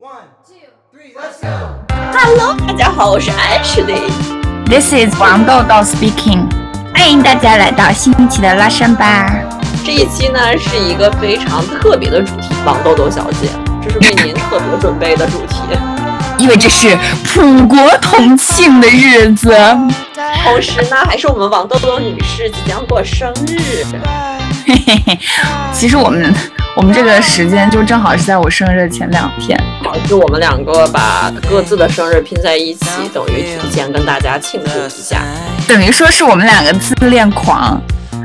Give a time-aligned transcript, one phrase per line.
[0.00, 0.54] One, two,
[0.92, 1.48] three, let's go.
[1.90, 4.08] Hello，大家好，我是 Ashley。
[4.66, 6.48] This is 王豆豆 speaking，
[6.94, 9.28] 欢迎大家来到新一期的拉伸吧。
[9.84, 13.48] 这一期呢是一个非常特别的主题，王豆豆小姐，
[13.82, 15.62] 这是为您特别准备的主题。
[16.38, 19.52] 因为这是普国同庆的日子，
[20.44, 23.84] 同时呢，还是我们王豆豆女士即将过生日。
[24.68, 25.18] 嘿嘿嘿。
[25.72, 26.34] 其实我们
[26.76, 35.22] 我们这个时间就正好是在我生日前两天，好，是我们两个把各自的生日拼在一起，等于提前跟大家庆祝一下。
[35.66, 37.80] 等于说是我们两个自恋狂，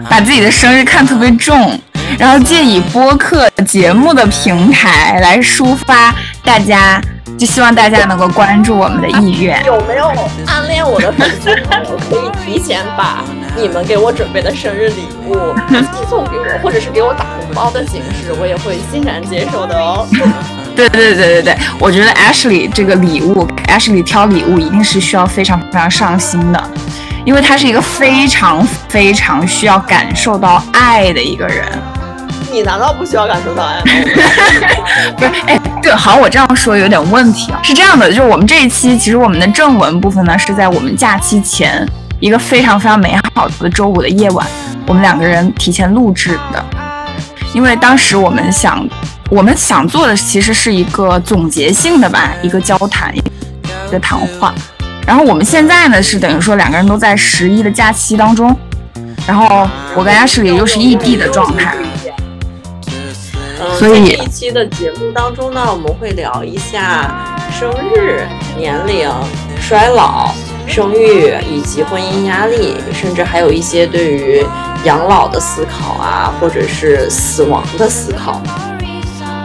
[0.10, 1.80] 把自己的生日看特别重，
[2.20, 6.14] 然后借以播客节目的平台来抒发
[6.44, 7.02] 大家，
[7.38, 9.64] 就希望大家能够关注我们的意愿。
[9.66, 10.08] 有没有
[10.46, 13.24] 暗恋我的粉丝我可以提前把
[13.56, 20.08] 你们给我准备的生日礼物 寄送给我，或者是给我打红包的形式，我也会欣然接受的哦。
[20.76, 26.64] 对对对对对，我觉得 Ashley 这个礼物，Ashley 挑礼物一定是需要非常非常上心的，
[27.26, 31.66] 因为他是一个非常非常需要感受到爱的一个人。
[32.52, 33.84] 你难道不需要感受到爱吗？
[35.18, 37.60] 不是，哎，对，好像，我这样说有点问题啊。
[37.64, 41.88] 是这样的，就是我们这一期其实我们的正文部分呢是在我们假期前
[42.24, 44.48] 一个非常非常美好的周五的夜晚，
[44.88, 46.66] 我们两个人提前录制的，
[47.54, 48.88] 因为当时我们想。
[49.30, 54.54] 我们想做的其实是一个总结性的吧，一个交谈，一个谈话。
[55.08, 58.56] 然后我们现在呢是等于说两个人都在十一的假期当中，
[59.26, 61.76] 然后我跟 Ashley 又是异地的状态，
[63.60, 69.10] 嗯，所以在这一期的节目当中呢，我们会聊一下生日、年龄、
[69.74, 70.32] 衰老、
[70.68, 74.46] 生育以及婚姻压力，甚至还有一些对于
[74.84, 78.40] 养老的思考啊，或者是死亡的思考。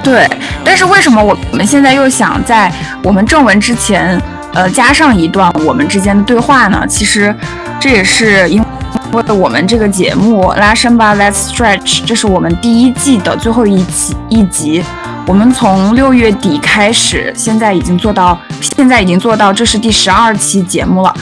[0.04, 0.28] 对，
[0.62, 2.70] 但是为什么我我们现在又想在
[3.02, 4.20] 我们正文之前，
[4.52, 6.84] 呃，加上一段我们之间的对话呢？
[6.86, 7.34] 其实
[7.80, 14.84] 这也是因为我们这个节目拉伸吧，Let's Stretch，这是我们第一季的最后一集一集。
[15.28, 21.14] 我们从六月底开始，现在已经做到，现在已经做到，这是第十二期节目了。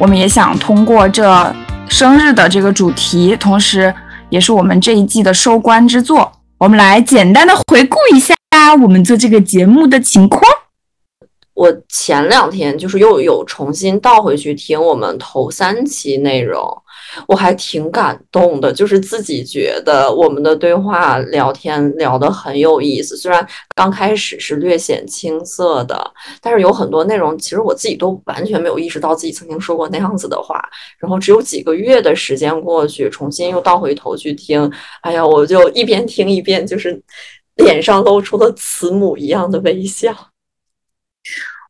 [0.00, 1.54] 我们也想通过这
[1.88, 3.94] 生日的这个主题，同时
[4.30, 6.32] 也是我们这一季的收官之作。
[6.58, 8.34] 我们来简单的回顾一下
[8.82, 10.42] 我们做这个节目的情况。
[11.54, 16.82] 我前两天就是又有重新倒回去听我们头三期内容，
[17.26, 23.16] 我还挺感动的，就是自己觉得我们的对话聊天聊得很有意思。
[23.16, 30.62] 虽然刚开始是略显青涩的，但是有很多内容其实我自己都完全没有意识到自己曾经说过那样子的话。
[30.98, 34.70] 然后只有几个月的时间过去，重新又倒回头去听，
[35.02, 37.00] 哎呀，我就一边听一边就是
[37.56, 40.14] 脸上露出了慈母一样的微笑。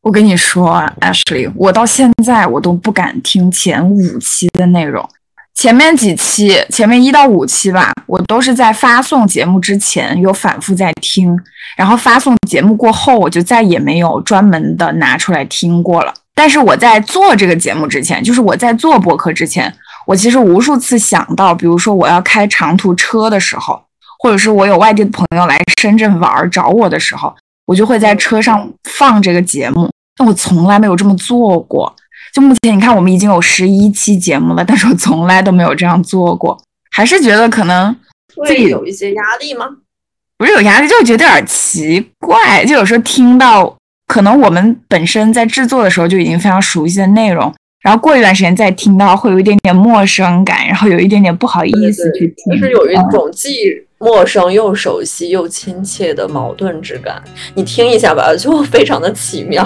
[0.01, 5.07] 我跟你说，Ashley，我到现在我都不敢听前五期的内容，
[5.55, 11.37] 前面几期，前面一到五期吧，我都是在发送节目之前有反复在听，
[11.77, 16.13] 然后发送节目过后，我就再也没有专门的拿出来听过了。
[16.35, 19.73] 但是我在做这个节目之前，就是我在做播客之前，
[20.07, 23.79] 我其实无数次想到，比如说我要开长途车的时候，
[24.19, 27.33] 或者是我有外地的朋友来深圳玩找我的时候。
[27.65, 31.95] 我就会在车上放这个节目，但我从来没有这么做过。
[32.33, 37.95] 就目前你看，我们已经有十一期节目了，但是我从来都没有这样做过，还是觉得可能
[38.47, 39.67] 自己有一些压力吗？
[40.39, 42.65] 不是有压力，就觉得有点奇怪。
[42.65, 43.77] 就有时候听到，
[44.07, 53.51] 可能我们本身在制作的时候就已经非常熟悉的内容，然后过一段时间再听到，会有一点点陌生感，然后有一点点不好意思去听，就是有一种既
[53.99, 57.23] 陌生又熟悉又亲切的矛盾之感，
[57.53, 59.63] 你听一下吧，就非常的奇妙。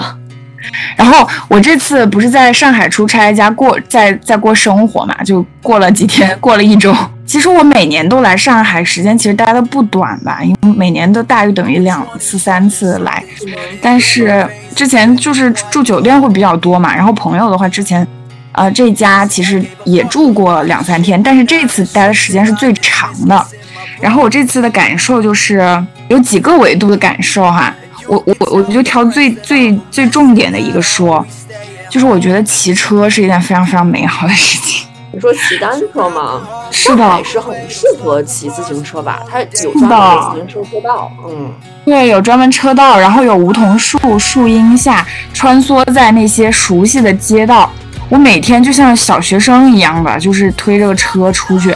[0.96, 6.94] 然后我这次不是在上海出差加过在在过生活嘛，就过了几天，过了一周。
[7.24, 13.22] 其实我每年都来上海，时间其实待的不短吧，因为每年都大于等于两次三次来。
[13.82, 18.06] 但是之前就是住酒店会比较多嘛，然后朋友的话之前，
[18.52, 23.46] 呃这家其实也住过两三天，但是这次待的时间是最长的。
[24.00, 25.60] 然后我这次的感受就是
[26.08, 27.74] 有几个维度的感受哈，
[28.08, 31.24] 我我我就挑最最最重点的一个说，
[31.90, 34.88] 就是我觉得骑车是一件非常非常美好的事情。
[35.10, 36.42] 你说骑单车吗？
[36.70, 39.22] 是的，是很适合骑自行车吧？
[39.28, 41.50] 它有专门的自行车车道，嗯，
[41.84, 47.70] 对，有专门车道，然后有梧桐树树荫下穿梭在那些熟悉的街道。
[48.10, 51.74] 我每天就像小学生一样的，就是推着个车出去。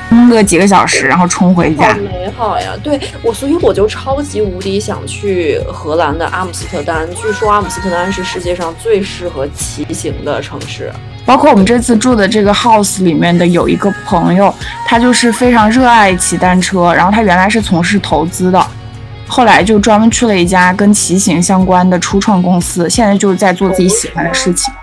[0.00, 1.88] 冲个几个小时，然后冲回家。
[1.88, 2.72] 好美好呀！
[2.82, 7.08] 对我，所以我就超级无敌想去荷兰的阿姆斯特丹。
[7.14, 10.92] 据说阿姆斯特丹是世界上最适合骑行的城市。
[11.24, 14.52] 包括我们这次住的这个 house 里面的有一个朋友，
[14.86, 18.66] 他就是非常热爱骑单车，然后他原来是从事投资的，
[19.28, 24.74] 后来就专门去了一家跟骑行相关的初创公司，现在就是在做自己喜欢的事情。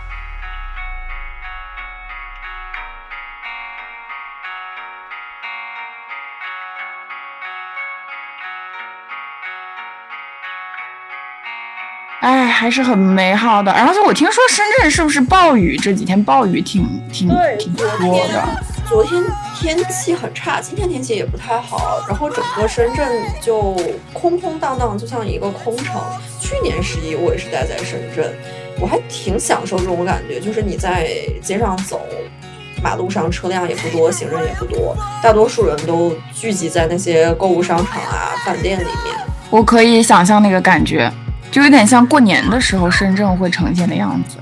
[12.49, 13.71] 还是很美好的。
[13.71, 15.77] 然后我听说深圳是不是暴雨？
[15.77, 18.43] 这几天暴雨挺挺挺多的。
[18.87, 19.23] 昨天
[19.55, 22.03] 天气很差，今天天气也不太好。
[22.07, 23.07] 然后整个深圳
[23.39, 23.77] 就
[24.11, 26.01] 空空荡荡，就像一个空城。
[26.41, 28.33] 去年十一我也是待在深圳，
[28.79, 31.07] 我还挺享受这种感觉，就是你在
[31.43, 32.01] 街上走，
[32.81, 39.15] 马路上车辆也不多，行人也不多，大多数人都聚集在那些购物商场啊、饭店里面。
[39.51, 41.11] 我可以想象那个感觉。
[41.51, 44.37] 就有点像过年的时候深圳会呈现的样子。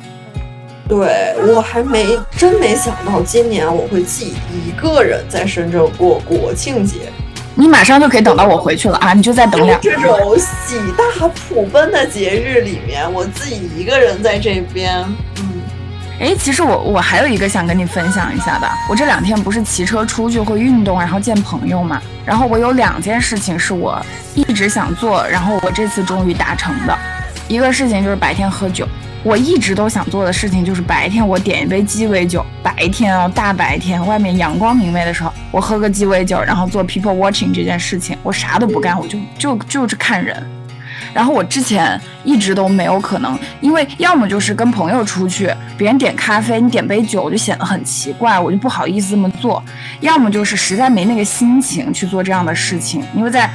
[0.88, 7.12] 对我还没真没想到今年我会自己一个人在深圳过国庆节。
[7.56, 9.14] 你马上就可以等到我回去了啊！
[9.14, 9.82] 你就再等两。
[9.82, 15.04] 这种喜大普奔的节日里面，我自己一个人在这边。
[16.20, 18.68] 哎，其实我我还有一个想跟你分享一下的。
[18.90, 22.02] 我这两天不是骑车出去会运动，然后见朋友嘛。
[22.26, 24.04] 然后我有两件事情是我
[24.34, 26.98] 一直想做，然后我这次终于达成的。
[27.48, 28.88] 一个事情就是白天喝酒，
[29.24, 40.44] 我一直都想做的事情就是白天我点一杯鸡尾酒，白天哦大白天外面阳光明媚的时候，我喝个鸡尾酒，然后做 people watching 这件事情，我啥都不干，我就就就是看人。
[41.18, 49.60] 然后我之前一直都没有可能，因为要么就是跟朋友出去，别人点咖啡，你点杯酒就显得很奇怪，我就不好意思这么做；
[50.00, 53.52] 要么就是实在没那个心情去做这样的事情，因为在，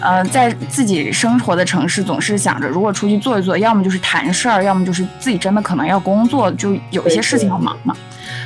[0.00, 7.92] 呃，在自己生活的城市，总是想着如果出去坐一坐，要么就是谈事儿，要么就是自己真的可能要工作，就有一些事情要忙嘛。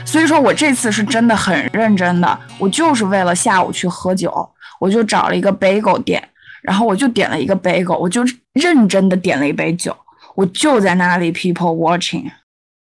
[0.06, 6.26] 所以说我这次是真的很认真的，我就是为了下午去喝酒，我就找了一个 bagel 店。
[6.64, 8.22] 然后我就点了一个 bagel，我就
[8.54, 9.94] 认真的点了一杯酒，
[10.34, 12.24] 我就在那里 people watching。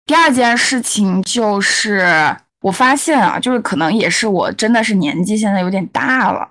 [0.04, 6.46] 第二件事情就是我发现啊，就是可能也是我真的是年纪现在有点大了，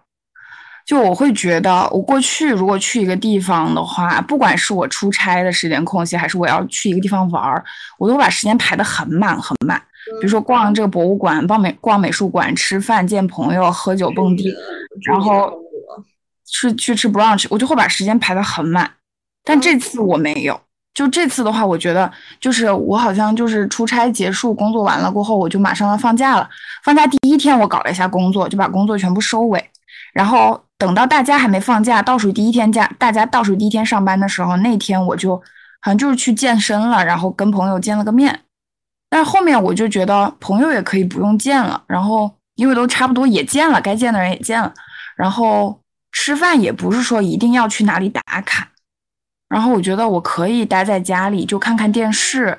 [0.87, 7.63] 就我会觉得我过去如果去一个地方的话，不管是我出差的时间空隙，还是我要去一个地方玩儿，
[7.99, 9.79] 我都把时间排得很满很满。
[10.19, 14.51] 比如说逛这个博物馆、逛美逛美术馆、吃饭、见朋友、喝酒、蹦迪，
[15.03, 15.53] 然后。
[16.45, 18.89] 去去吃 brunch，我就会把时间排得很满，
[19.43, 20.59] 但这次我没有。
[20.93, 22.11] 就这次的话，我觉得
[22.41, 26.49] 就是我好像就是出差结束，工作完了过后，我就马上要放假了。
[26.83, 29.69] 放假第一天，我搞了一下工作，就把工作全部收尾。
[30.11, 35.37] 然后等到大家还没放假，倒数第一天假，大家倒数第一天上班的时候，那天我就
[35.79, 38.41] 好像就是去健身了，然后跟朋友见了个面。
[39.09, 44.73] 但是后面我就觉得朋友也可以不用见了，然后因为都差不多也见了，该见的人也见了，
[45.15, 45.79] 然后。
[46.11, 48.67] 吃饭也不是说一定要去哪里打卡，
[49.49, 52.57] 然后我觉得我可以待在家里就看看电视，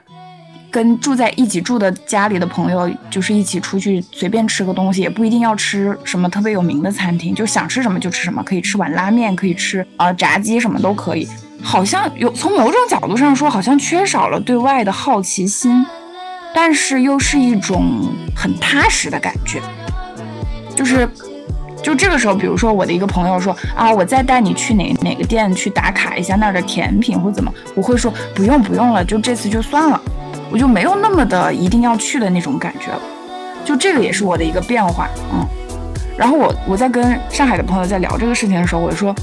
[0.71, 11.29] 跟住在一起住的家里的朋友就是一起出去随便吃个东西，也不一定要吃什么特别有名的餐厅，就想吃什么就吃什么，可以吃碗拉面，可以吃啊炸鸡什么都可以。
[11.63, 15.85] 好像有从某种角度上说，好像缺少了对外的好奇心，
[16.55, 19.61] 但是又是一种很踏实的感觉，
[20.75, 21.09] 就是。
[21.83, 30.01] 就这个时候，比如说我的一个朋友说啊，我再带你去哪哪个店去打卡一下那儿的甜品或怎么，我会说不用不用了，就这次就算了，
[30.51, 33.01] 我就没有那么的一定要去的那种感觉了。
[33.65, 35.47] 就这个也是我的一个变化，嗯。
[36.17, 39.15] 然后我我在跟上海的朋友在聊这个事情的时候，我说，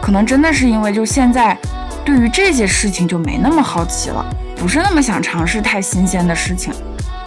[0.00, 1.56] 可能真的是因为就现在
[2.04, 4.24] 对于这些事情就没那么好奇了，
[4.56, 6.72] 不是那么想尝试太新鲜的事情。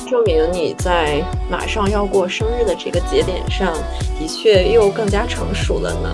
[0.08, 3.74] 证明你在马上要过生日的这个节点上，
[4.18, 6.14] 的确又更加成熟了呢。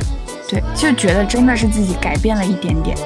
[0.49, 2.97] 对，就觉得真的是自己改变了一点点。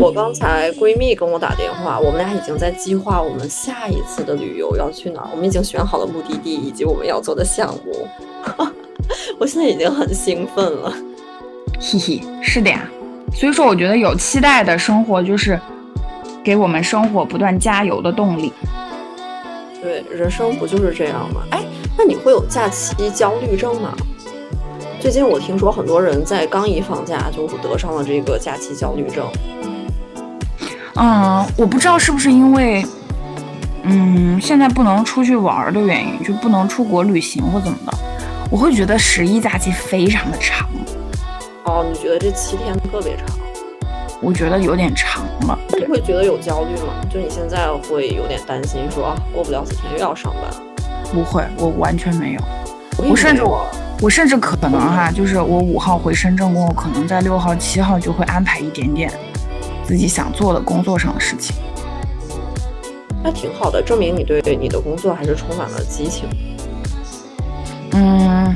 [0.00, 5.28] 我刚才闺蜜跟我打电话，我们俩已经在计划我们下一次的旅游要去哪儿。
[5.32, 8.08] 我们已经选好了目的地以及我们要做的项目。
[9.38, 10.92] 我现在已经很兴奋了，
[11.80, 12.88] 嘿嘿，是的呀。
[13.32, 15.58] 所以说，我觉得有期待的生活就是
[16.42, 18.52] 给我们生活不断加油的动力。
[19.80, 21.42] 对，人生不就是这样吗？
[21.50, 21.62] 哎，
[21.96, 23.94] 那你会有假期焦虑症吗？
[25.00, 29.26] 最近我听说很多人在刚一放假就得上了这个假期焦虑症。
[30.96, 32.84] 嗯，我不知道是不是因为，
[33.82, 37.98] 嗯，现在不能出去玩的原因，就不能出国旅行或怎么的，
[38.50, 40.68] 我会觉得十一假期非常的长。
[41.64, 43.26] 哦，你觉得这七天特别长？
[44.20, 45.58] 我觉得有点长了。
[45.70, 46.94] 那你会觉得有焦虑吗？
[47.10, 50.50] 就你现在会有点担心，说啊，过不了几天又要上班？
[51.12, 52.40] 不会，我完全没有。
[52.96, 53.66] 我我甚至我
[54.02, 59.12] 我甚至可能哈，就是我五号回深圳过后，可能在六号、七号就会安排一点点
[59.86, 61.54] 自己想做的工作上的事情。
[63.22, 66.28] 那挺好的，证明你对你的工作还是充满了激情。
[67.92, 68.54] 嗯，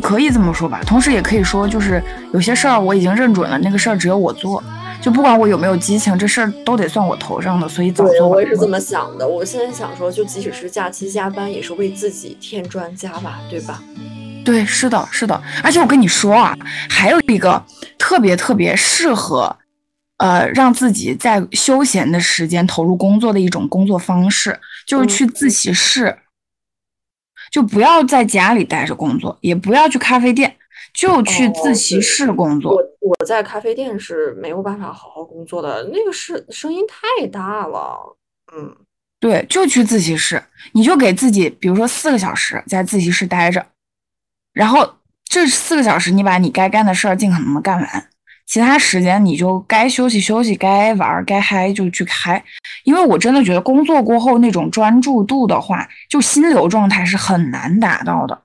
[0.00, 0.80] 可以这么说吧。
[0.86, 2.02] 同时也可以说，就是
[2.32, 4.62] 有些事儿我已经认准了，那个事儿只有我做，
[5.02, 9.26] 就不管我有没有激情，这事儿都得算我头上的，所以早做我也是这么想的。
[9.26, 13.82] 我现在想说，就即使是假期加班，也是为自己添砖加瓦，对吧？
[14.42, 16.56] 对，是的，是的，而且我跟你说啊，
[16.88, 17.62] 还有一个
[17.98, 19.54] 特别特别适合，
[20.20, 26.18] 呃，让自己在休闲的时间投入工作的一种工作方式，就是去自习室，
[27.50, 30.54] 就不要在家里待着工作，也不要去咖啡店，
[30.92, 32.74] 就去哦自习室工作。
[32.74, 38.16] 我我在咖啡店是没有办法好好工作的，那个是声音太大了。
[38.52, 38.76] 嗯，
[39.18, 43.64] 对，就去自习室，你就给自己，比如说四个小时在自习室待着，
[44.52, 48.08] 然后这四个小时你把你该干的事儿尽可能的干完，
[48.50, 52.44] 其他时间你就该休息休息，该玩儿该嗨就去嗨。
[52.82, 58.42] 因为我真的觉得工作过后那种专注度的话，就心流状态是很难达到的，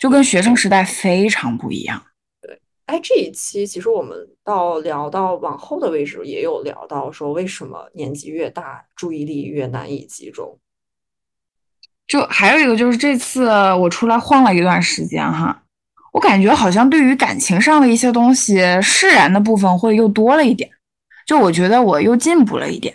[0.00, 2.02] 就跟学生时代非常不一样。
[2.42, 10.58] 对哎，这一期其实我们到聊到往后的位置，也有聊到说为什么年纪越大，注意力越难以集中。
[12.08, 15.62] 就还有一个就是这次我出来晃了一段时间哈，
[16.14, 20.70] 我感觉好像对于感情上的一些东西释然的部分会又多了一点，
[21.26, 22.94] 就我觉得我又进步了一点，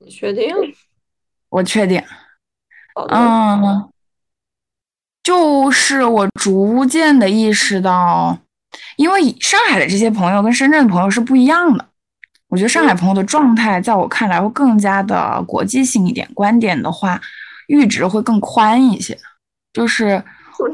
[0.00, 0.52] 你确定？
[1.48, 2.02] 我确定，
[3.08, 3.88] 嗯，
[5.22, 8.36] 就是我逐渐的意识到，
[8.96, 11.86] 因为上海的这些朋友跟深圳的朋友是不一样的，
[12.48, 17.20] 我觉得上海朋友的状态在我看来会更加的国际性一点，观点的话
[17.68, 19.16] 阈值会更宽一些，
[19.72, 20.20] 就是。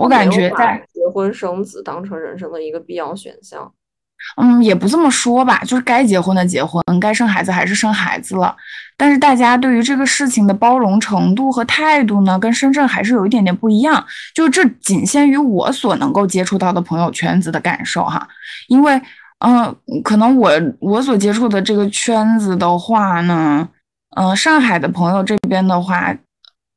[0.00, 3.72] 我感觉在结婚生子当成人生的一个必要选项。
[4.38, 8.56] 嗯，也不这么说吧，就是该结婚的结婚，该生孩子还是生孩子了。
[8.96, 14.04] 但是大家对于这个事情的包容程度和态度呢，跟深圳还是有一点点不一样。
[14.34, 18.26] 就这仅限于我所能够接触到的朋友圈子的感受哈，
[18.68, 19.00] 因为
[19.40, 23.68] 嗯、可能我我所接触的这个圈子的话呢，
[24.16, 26.16] 嗯、上海的朋友这边的话，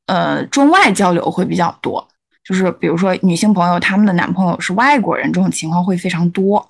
[0.08, 2.06] 呃，中外交流会比较多。
[2.50, 6.68] 就是比如说女性朋友，她们的男朋友是外国人，这种情况会非常多。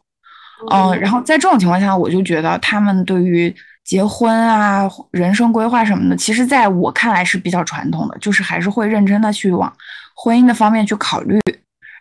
[0.69, 3.55] 嗯，然后在这种情况下，我就觉得他们对于
[3.85, 9.71] 结婚啊、人生规划什么的，其实在我看来是比较传统的，就是还是会认真的去往
[10.13, 11.39] 婚姻的方面去考虑。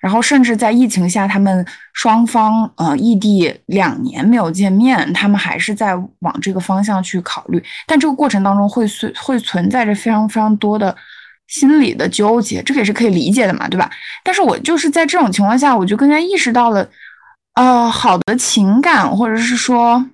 [0.01, 7.63] 然后甚至在疫情下，他们双方呃异地两年没有见面，他们还是在往这个方向去考虑。
[7.87, 10.95] 但这个过程当中会存会存在着非常非常多的
[11.49, 13.91] 心理的纠结，这个也是可以理解的嘛，对吧？
[14.23, 16.89] 但是我就是在这种情况下，我就更加意识到了。
[17.55, 20.09] 呃，好的情感，或者是说，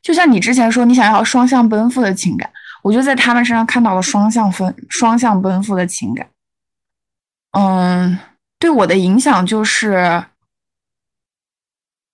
[0.00, 2.48] 就像你之前说你想要双向奔赴的情感，
[2.80, 6.28] 我就在他们身上看到了双向分、双向奔赴的情感。
[7.58, 8.16] 嗯，
[8.60, 10.26] 对我的影响就是，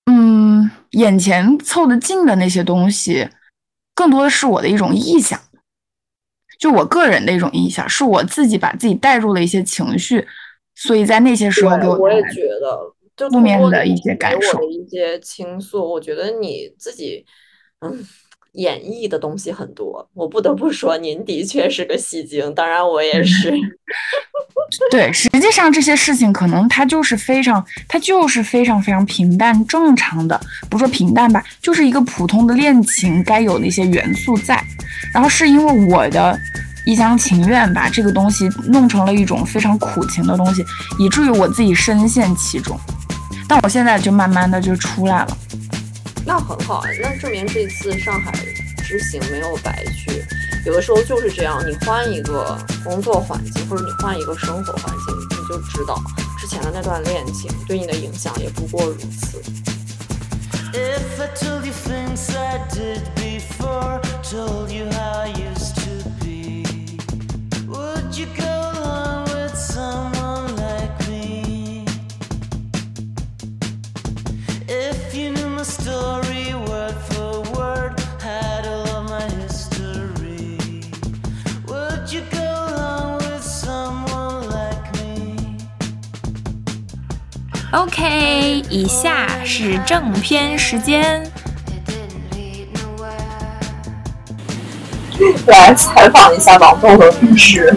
[0.07, 3.29] 嗯，眼前凑得近的那些东西，
[3.95, 5.39] 更多的是我的一种臆想，
[6.61, 10.25] 就我个人的一种印象，是我自己把自己带入了一些情绪，
[10.75, 14.63] 所以在那些时候给对，我带来觉得，就负面的一些感受。
[14.69, 17.25] 一些倾诉，我觉得你自己，
[17.81, 18.07] 嗯，
[18.53, 20.09] 演绎的东西很多。
[20.15, 23.53] 我不得不说，您的确是个戏精，当然我也是。
[24.91, 34.63] 对，实际上这些事情可能它就是非常，它就是非常非常平淡正常的，不说平淡吧，就是一个普通的恋情该有的一些元素在。
[35.13, 36.39] 然后是因为我的
[36.87, 40.65] 一厢情愿把这个东西弄成了一种非常苦情的东西，
[41.01, 42.79] 以至于我自己深陷其中。
[43.49, 45.37] 但我现在就慢慢的就出来了。
[46.27, 48.33] 那很好啊，那证明这次上海
[48.85, 50.25] 之行没有白去。
[50.67, 56.01] 有的时候就是这样，你换一个工作环境，或者你换一个生活环境，你就知道
[56.39, 59.43] 之前的那段恋情对你的影响也不过如此。
[60.73, 61.29] If I
[75.71, 80.59] story word for word, had all of my history,
[81.69, 85.59] would you go along with someone like me?
[87.73, 91.23] OK，以下是正片时间。
[91.69, 93.61] It didn't lead nowhere.
[95.47, 97.77] 来采访一下王豆豆女士，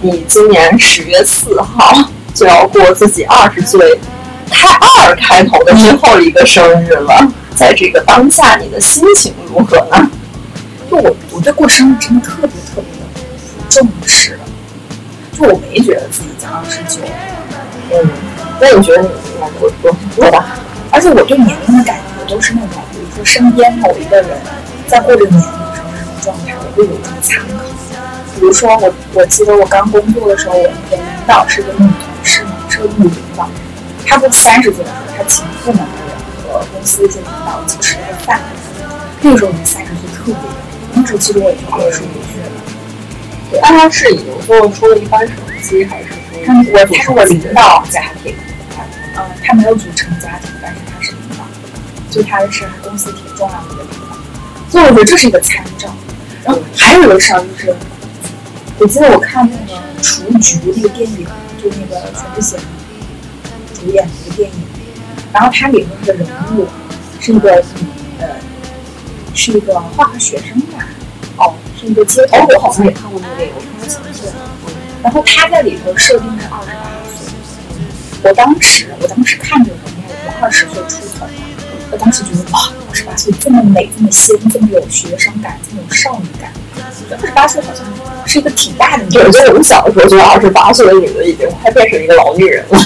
[0.00, 4.00] 你今年十月四号就要过自己二十岁
[4.50, 10.10] 开二开头的最后一个生日了，在这个当下，你的心情如何呢？
[10.90, 13.06] 就我我对过生日真的特别特别的
[13.58, 14.38] 不重视，
[15.32, 17.02] 就我没觉得自己才二十九，
[17.90, 18.08] 嗯，
[18.60, 20.44] 那你觉得你应该多多多大？
[20.92, 24.38] 而且我对年龄的感觉都是那种，比如说身边某一个人
[24.86, 27.64] 在过这个年龄的时候是什么状态，我会有一种参考。
[28.36, 31.90] 比如说我我记得我刚工作的时候，我的领导是个女同
[32.22, 33.48] 事嘛，是个女领导，
[34.06, 38.40] 他不三十岁的时候，他请部门的人和公司一些领导一起吃了个饭，
[39.20, 40.40] 那个时候我三十岁特别大，
[40.94, 42.50] 那时其实我已经二十五岁了。
[43.50, 48.34] 对，那他是已经做出了一番成绩，还是说他我他是我领导家庭？
[49.18, 51.44] 嗯，他没有组成家庭，但是他是领导，
[52.10, 54.16] 就他是公司挺重要的一个领导，
[54.70, 55.88] 所以我觉得这是一个参照。
[56.44, 57.74] 然后还有一个事儿就是，
[58.78, 61.26] 我记得我看那个《雏菊》那个电影，
[61.60, 62.60] 就那个全智贤
[63.92, 64.56] 演的一个电影，
[65.32, 66.26] 然后它里面的人
[66.56, 66.66] 物
[67.20, 67.86] 是一个女
[68.20, 68.28] 呃，
[69.34, 70.86] 是一个化学生吧，
[71.36, 74.32] 哦，是一个街头，我好像也看过那个电影，我看过几次。
[75.02, 77.28] 然后他在里头设定是二十八岁。
[78.22, 81.30] 我当时，我当时看着我应该有二十岁出头吧，
[81.92, 86.50] 我当时觉得哇，二十八岁这么美，这么仙，这么有学生感，这么有少女感。
[87.10, 87.84] 二十八岁好像
[88.26, 92.80] 是一个挺大的年对，纪就，我们小的时候，觉得二十八岁的女的已经快变成一个老女人了。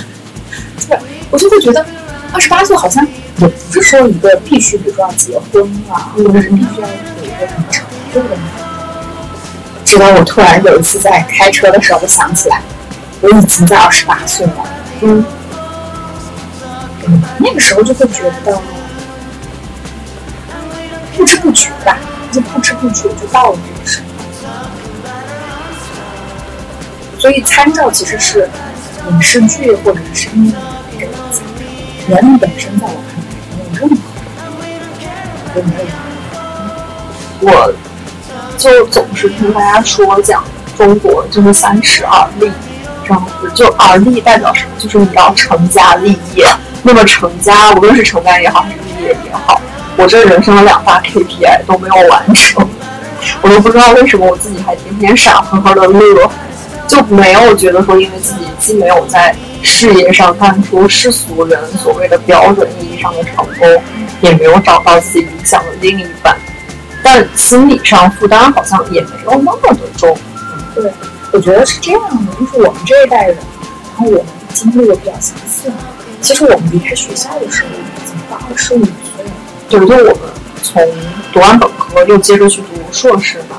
[0.89, 0.99] 对，
[1.31, 1.85] 我就会觉得
[2.33, 3.07] 二十八岁好像
[3.39, 8.45] 也不是说一个必须，比如说要结婚啊，或者是必须要有一个很成就的那种。
[9.85, 12.63] 直到我突然有一次在开车的时候，我想起来，
[13.21, 14.53] 我已经在二十八岁了。
[15.03, 15.25] 嗯，
[17.39, 18.61] 那个时候就会觉得
[21.17, 21.99] 不知不觉吧，
[22.31, 24.05] 就不知不觉就到了这个时候。
[27.19, 28.49] 所以参照其实是
[29.09, 30.59] 影视剧或者是音的
[30.99, 31.63] 给我参照，
[32.07, 33.27] 年龄本身在我看来
[33.79, 33.89] 没有任
[35.49, 35.91] 何的没有
[37.41, 37.73] 我
[38.59, 40.45] 就总是听大家说讲
[40.77, 42.51] 中国就是三十而立，
[43.07, 44.71] 这样子，就而立代表什么？
[44.79, 46.45] 就是你要成家立业。
[46.83, 49.61] 那么成家，无论是成家也好，还是立业也好，
[49.97, 52.67] 我这人生的两大 KPI 都没有完成，
[53.43, 56.31] 我都不知道为什么我自己还天天傻呵呵的乐，
[56.91, 63.83] 就没有觉得说，因为自己既没有在事业上干出世俗人所谓的标准意义上的成功，
[64.21, 66.37] 也没有找到自己理想的另一半。
[67.01, 70.19] 但心理上负担好像也没有那么的重。
[70.75, 70.91] 对，
[71.33, 75.71] 我觉得是这样的，就是我们这一代人，然后我们经历的比较相似。
[76.21, 79.31] 其实我们离开学校的时候，已经到二十五岁了。
[79.69, 80.19] 对，就我们
[80.61, 80.85] 从
[81.33, 83.57] 读完本科又接着去读硕士嘛，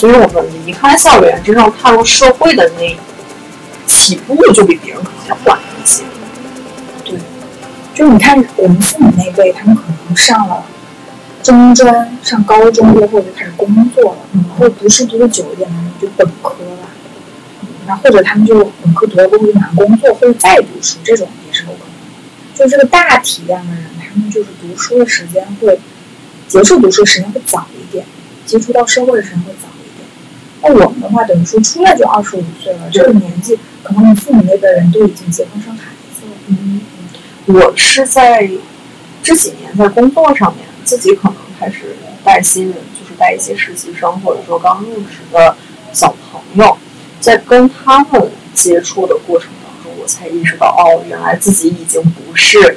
[0.00, 2.98] 所以我们离开校园真正踏入社会的那
[3.86, 6.02] 起步就比别人可能要晚一些。
[7.04, 7.18] 对
[7.94, 10.64] 就你看我们父母那辈，他们可能上了
[11.42, 16.88] 中专、上高中过后就开始工作了，然后读书读的久一点的就本科了，
[17.86, 21.90] 然后或者他们就本科读了过后就马上工作，或者再读书，这种也是有可能。
[22.54, 25.78] 就这个大体量的人，他们就是读书的时间会
[26.48, 28.06] 结束读书时间会早一点，
[28.46, 29.68] 接触到社会的时间会早。
[30.62, 36.32] 那我们的话，等于说出来就二十五岁了，这个年纪，可能你父母那辈人都已经结婚生孩子了。
[36.48, 36.80] 嗯，
[37.46, 38.48] 我是在
[39.22, 45.56] 这几年在工作上面，自己可能开始带新人，就是带一些实习生或者说刚入职的
[45.92, 46.76] 小朋友，
[47.20, 52.76] 在跟他们接触的过程当中，我才意识到，哦，原来自己已经不是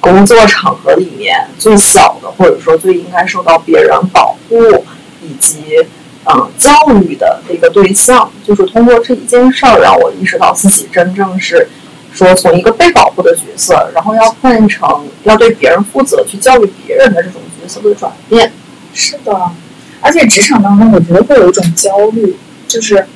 [0.00, 4.84] 工作场合里面最小的，或者说最应该受到别人保护
[5.22, 5.86] 以及
[6.34, 8.30] 嗯教育的这个对象。
[8.46, 11.68] 就是通过这一件事儿，让我意识到自己真正是。
[12.12, 18.52] 说从一个被保护的角色，然后要换成要对别人负责、去教育别人的这种角色的转变。
[18.92, 19.52] 是的，
[20.00, 22.34] 而且职场当中，我觉得会有一种焦虑，
[22.66, 23.06] 就是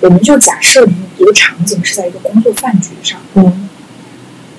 [0.00, 0.88] 我们就假设
[1.18, 3.68] 一个场景是在一个工作饭局上，嗯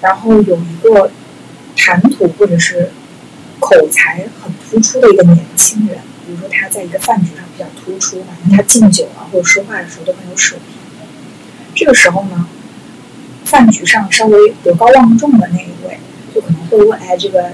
[0.01, 1.09] 然后有一个
[1.75, 2.91] 谈吐或者是
[3.59, 10.77] 口才很突出的一个年轻人，比如说他在一个饭局上比较突出，反正他敬酒啊或者说话的时候都很有水平。
[11.73, 12.47] 这个时候呢，
[13.45, 15.99] 饭局上稍微德高望重的那一位，
[16.33, 17.53] 就可能会问：“哎，这个，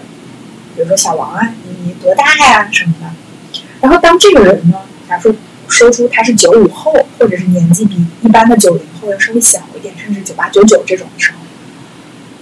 [0.76, 1.54] 比如说小王啊，
[1.86, 2.70] 你多大呀？
[2.72, 3.06] 什么的。”
[3.80, 4.78] 然后当这个人呢，
[5.08, 5.36] 假如说
[5.68, 11.38] 说出他是九五后，或者是年纪比一般的九零后要稍微小一点，甚至九八九九这种的时候，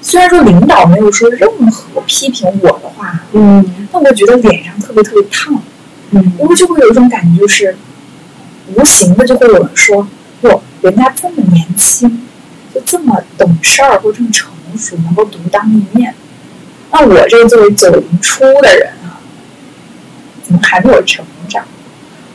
[0.01, 5.61] 虽然说领导没有说任何批评我的话，嗯但我觉得脸上特别特别烫，
[6.17, 7.75] 嗯因为就会有一种感觉，就是
[8.73, 10.07] 无形的就会有人说，
[10.41, 12.25] 哟，人家这么年轻，
[12.73, 16.15] 就这么懂事儿或者这么成熟，能够独当一面。
[16.91, 19.19] 那我这个作为九零初的人啊，
[20.41, 21.65] 怎么还没有成长？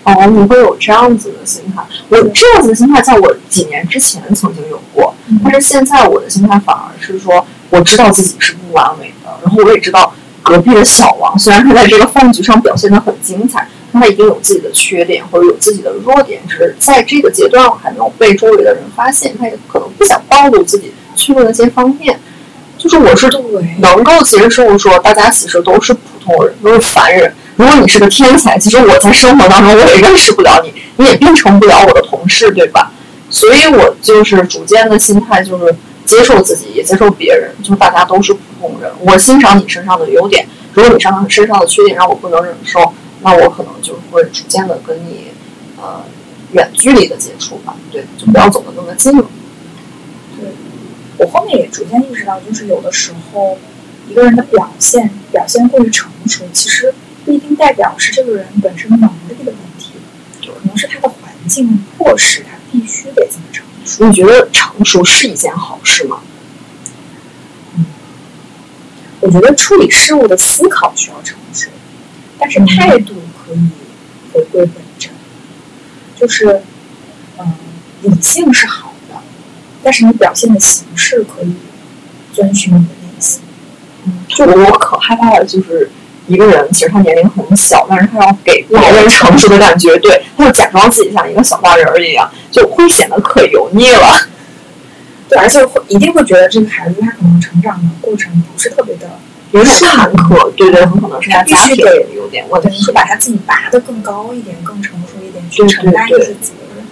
[0.03, 1.83] 哦，你会有这样子的心态。
[2.11, 10.13] 我这样子的心态，在我几年之前曾经有过，但是现在我的心态反而是说，我知道自己是不完美的，然后我也知道
[10.51, 22.19] 隔壁的小王，虽然他在这个饭局上表现得很精彩，但他一定有自己的缺点或者有自己的弱点，只是在这个阶段我还没有被周围的人发现，他也可能不想暴露自己脆弱的一些方面。
[22.77, 23.41] 就是我是对，
[23.79, 27.33] 能够接受说大家其实都是普通人，都是凡人。
[27.55, 32.91] 如果你是个天才，其实我在生活当中我也认识不了你，你也变成不了我的同事，对吧？
[33.29, 35.73] 所以我就是逐渐的心态就是
[36.05, 38.93] 接受自己，也接受别人，就是大家都是普通人。
[39.01, 42.93] 我欣赏你身上的优点，如果你身上身上的缺点让我不能忍受，
[43.23, 45.33] 那我可能就会逐渐的跟你
[45.79, 46.05] 呃
[46.53, 49.27] 远距离的接触吧，对，就不要走的那么近了。
[50.37, 50.51] 对
[51.19, 53.59] 我后面也逐渐意识到，就是有的时候
[54.09, 56.95] 一个人的表现表现过于成熟，其实
[57.25, 59.93] 不一定代表是这个人本身能力的问题，
[60.41, 64.07] 可能是他的环境迫使他必须得这么成熟。
[64.07, 66.21] 你觉得成熟是一件好事吗？
[69.21, 71.69] 我觉得处理事物的思考需要成熟，
[72.39, 73.59] 但是态度可以
[74.33, 75.11] 回归本真。
[76.19, 76.63] 就是，
[77.39, 77.55] 嗯，
[78.03, 79.17] 理性是好的，
[79.83, 81.55] 但是你表现的形式可以
[82.35, 83.41] 遵循你的内心。
[84.07, 85.91] 嗯就我可害怕的就是
[86.27, 94.29] 一个人，其实他年龄很小，但是他要给别人成熟的感觉，对，他就假装自己像一个小大人儿一样，就会显得可油腻了。
[95.31, 99.09] 对，而且会一定会觉得这个孩子他可能成长的过程不是特别的，
[99.53, 101.79] 有点坎坷，对对，很可能是他家庭
[102.17, 102.83] 有点问题等于。
[102.83, 106.85] 说把他自己拔得更高一点，更成熟一点，去承担一对些责任。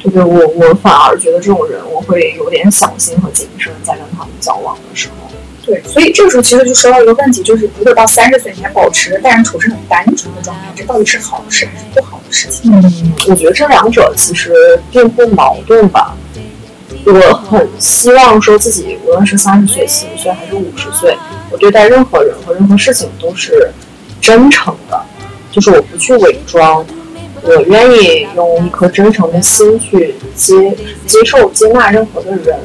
[0.00, 5.30] 对对，我我反而觉得这种人，我会有点小心和谨慎，在跟他们交往的时候。
[5.66, 12.70] 对，所以这个时候其实就说到一个问题，就是如果到三十岁你还保持待人处事很单纯的状态，这到底是好事还是不好的事情？
[12.70, 14.52] 嗯，我觉得这两者其实
[14.90, 16.14] 并不矛盾吧。
[17.06, 21.16] 我很希望说自己无论是三十岁、四十岁还是五十岁，
[21.50, 23.70] 我对待任何人和任何事情都是
[24.20, 25.00] 真诚的，
[25.50, 26.84] 就是我不去伪装，
[27.42, 30.74] 我愿意用一颗真诚的心去接
[31.06, 32.58] 接受、接纳任何的人，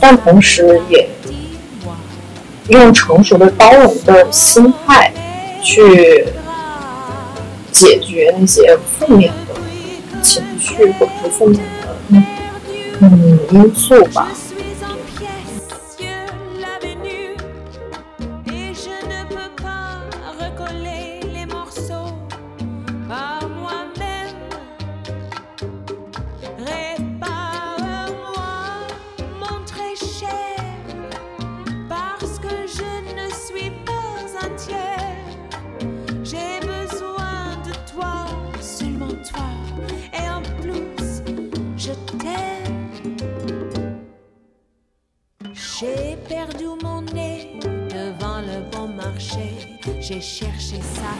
[0.00, 1.08] 但同时也
[2.68, 5.12] 用成熟的、包容的心态
[5.62, 6.26] 去
[7.70, 9.54] 解决那些负面的
[10.20, 12.24] 情绪或者是负面的嗯
[13.04, 14.28] 嗯因素吧。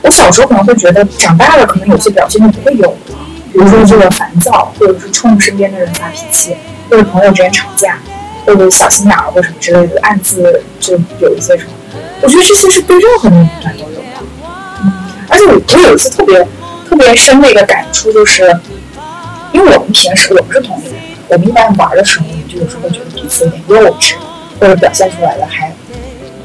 [0.02, 2.96] 我小时候可能会觉得，长大了可能有些表现就不会有了，
[3.52, 6.56] 比如说这个烦躁，或者是冲身边的人发脾气，
[6.90, 7.98] 或者朋友之间吵架，
[8.44, 11.70] 或者小心眼儿或什么之类的，暗自就有一些什么。
[12.20, 14.02] 我觉得这些是对任何年龄段都有的。
[15.28, 16.46] 而且我我有一次特别
[16.88, 18.42] 特别深的一个感触，就是
[19.52, 20.94] 因为我们平时我们是同龄人，
[21.28, 24.14] 我们一般玩的时候，就有时候会觉得彼此有点幼稚，
[24.62, 25.72] 或者表现出来的还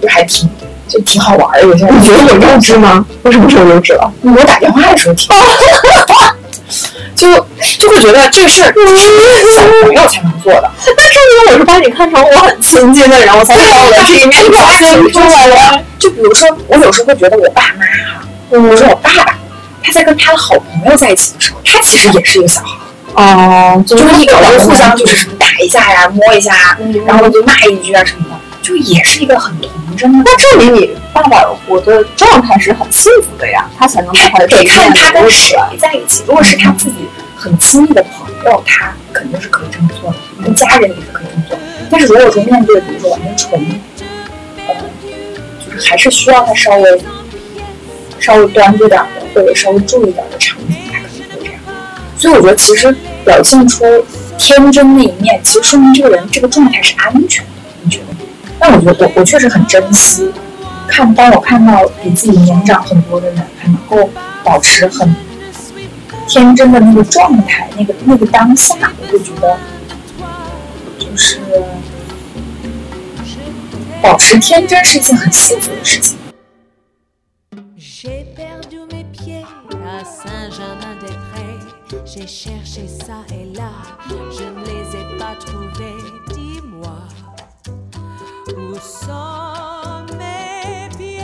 [0.01, 0.49] 就还挺
[0.87, 1.61] 就挺好玩的。
[1.67, 3.05] 有些人你觉得我幼稚吗？
[3.21, 4.11] 为什么是我幼稚了？
[4.23, 5.29] 我打电话的时候挺，
[7.15, 7.27] 就
[7.77, 10.71] 就会觉得这事儿是小朋友才能做的。
[10.83, 15.79] 但是因为我是把你看成我很亲近的人，我才到我的这一面表现出来了。
[15.99, 19.37] 就比如说，我有时候会觉得我爸妈哈，我说我爸爸，
[19.83, 22.75] 他在跟他的好朋友在一起的时候，他其实也是一个小孩，
[23.13, 30.23] 哦，就就是一搞就互相就是什么打一下呀、摸一下，然后就骂一句啊什么的，就也是一个很童真的。
[30.25, 35.55] 那证明你爸爸我的状态是很幸福的呀，他才能把他的得看他跟谁。
[35.79, 36.23] 在一起。
[36.27, 41.57] 如果是他自己很亲密的朋友，他肯定是可以这么做的，跟家人也是可以这么做。
[41.89, 43.81] 但是如果说面对比如说完全纯，
[44.67, 44.75] 呃，
[45.65, 47.01] 就是还是需要他稍微
[48.19, 51.53] 稍微端着点儿的，或者稍微注意点儿的场景，他可能会这样。
[52.17, 53.85] 所以我觉得其实表现出
[54.37, 57.51] 天真那一面，其实说明这个人这个状态是安全的，
[57.83, 58.05] 你觉得？
[58.59, 60.31] 但我觉得我我确实很珍惜，
[60.87, 64.09] 看当我看到比自己年长很多的人还能够
[64.43, 65.15] 保持很
[66.27, 69.57] 天真的那个状态，那个那个当下，我会觉得
[70.97, 71.39] 就是
[74.01, 76.16] 保持天真是一件很幸福的事情。
[82.17, 83.69] J'ai cherché ça et là,
[84.09, 86.01] je ne les ai pas trouvés.
[86.33, 86.97] Dis-moi,
[88.57, 91.21] où sont mes pieds?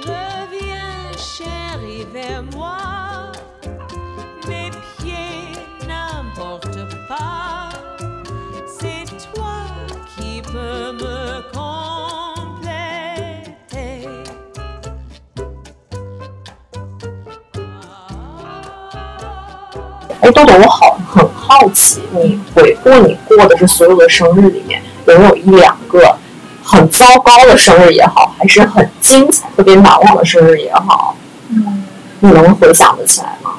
[0.00, 2.89] Reviens, chérie, vers moi.
[20.20, 26.16] 哎，豆豆，我好很好奇，你回顾你过的这所有的生日里面，有没有一两个
[26.62, 31.16] 很糟糕的生日也好，还是很精彩、特别难忘的生日也好，
[31.48, 31.84] 嗯，
[32.20, 33.52] 你能回想得起来吗？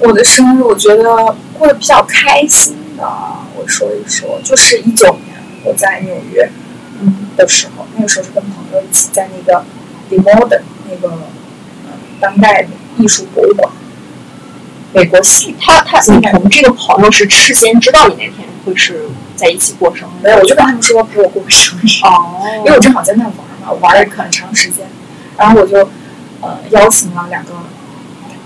[0.00, 3.04] 我的生日我觉得过得比较开心的，
[3.56, 6.50] 我说一说，就是一九年我在纽约，
[7.00, 9.64] 嗯的时候，那个时候是跟朋友一起在那个
[10.10, 12.66] The Modern 那个呃当代
[12.98, 13.72] 艺术博物馆，
[14.94, 20.22] 美国系他他，你们这个朋友是事先知道你那天会是在一起过生日？
[20.22, 22.40] 没有，我就跟他们说陪我过个生日，哦。
[22.58, 24.86] 因为我正好在那玩嘛，玩了很长时间，
[25.36, 25.90] 然后我就
[26.40, 27.50] 呃邀请了两个，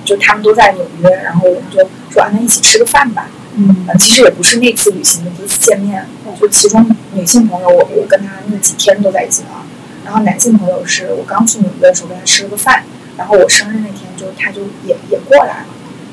[0.07, 3.29] 就他们都在纽约，然后我们就说啊，那一起吃个饭吧。
[3.55, 3.85] 嗯。
[3.87, 6.07] 呃，其实也不是那次旅行的第一次见面，
[6.41, 9.61] 就其中女性朋友我我跟她那几天都在一起玩，
[10.07, 12.85] 然后男性朋友是我刚去纽约的时候跟他吃了个饭，
[13.19, 15.67] 然后我生日那天就他就也也过来了，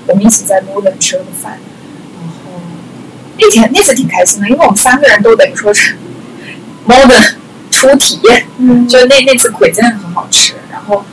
[0.08, 1.58] 我们一起在墨尔本吃了个饭，
[2.20, 2.62] 然后
[3.38, 5.98] 那天那次挺开心的，因为我们三个人都等于说是
[6.88, 7.34] Modern
[7.72, 11.04] 初体验，嗯就那那次葵真的很好吃，然后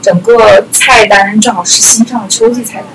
[0.00, 2.86] 整个菜单正好是新上的秋季菜单，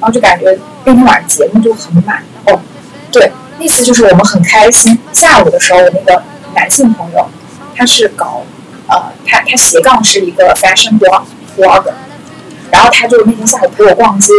[0.00, 2.60] 然后就感觉那天晚上节目就很满哦。
[3.12, 4.98] 对，那次就是我们很开心。
[5.12, 6.22] 下午的时候，我那个
[6.54, 7.28] 男性朋友，
[7.76, 8.42] 他是搞
[8.86, 11.22] 呃，他他斜杠是一个 fashion blog
[11.56, 11.92] blogger，
[12.70, 14.32] 然后他就那天下午陪我逛街，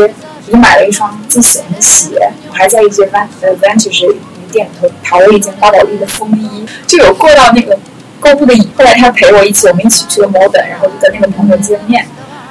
[0.51, 2.09] 我买了一双自己喜欢的鞋，
[2.49, 4.19] 我还在一些 van 呃 vintage 鱼
[4.51, 7.77] 店里头淘了一件巴宝莉的风衣，就有过到那个
[8.19, 8.69] 购物的瘾。
[8.75, 12.05] 后来他陪我一起，我们一起去了 Modern，然后就跟那个朋友见面，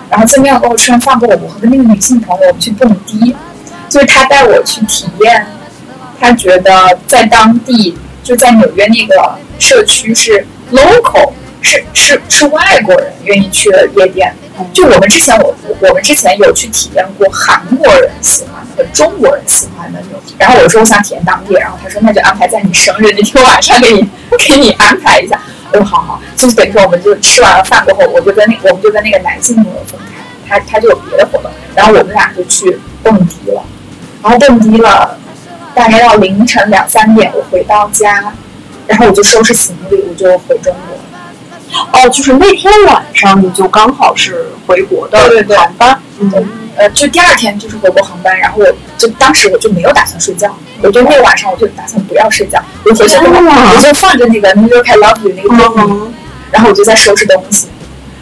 [0.09, 3.37] 然后见面了跟我吃完饭过后，我和那个女性朋友我们去蹦迪，
[3.91, 5.47] 就是他带我去体验，
[6.19, 14.35] 他觉得在当地就在纽约那个社区是 local，是是是外国人愿意去的夜店。
[14.75, 24.07] 就我们之前我我们之前有去体验过韩国人喜欢的和中国人喜欢的那种，然后我说我想体验当地，然后他说那就安排在你生日那天晚上给你
[24.47, 25.41] 给你安排一下。
[25.73, 29.99] 我说好好，就是等于说我们就吃完了饭过后，我就跟那我们就跟那个男性朋友分
[30.47, 33.63] 开，他他就有别的活动，然后我们俩就去蹦迪了，
[34.23, 35.17] 然后蹦迪了，
[35.75, 38.31] 大概到凌晨两三点，我回到家，
[38.87, 41.00] 然后我就收拾行李，我就回中国。
[41.93, 46.33] 哦，就是那天晚上你就刚好是回国的对对对航班，嗯，
[46.77, 48.67] 呃，就第二天就是回国航班，然后我
[48.99, 56.15] 就当时我就没有打算睡觉，我就那个晚上我就打算不要睡觉，我回家真的吗我就放着那个《New York I Love You》那个电影，嗯
[56.51, 57.69] 然后我就在收拾东西。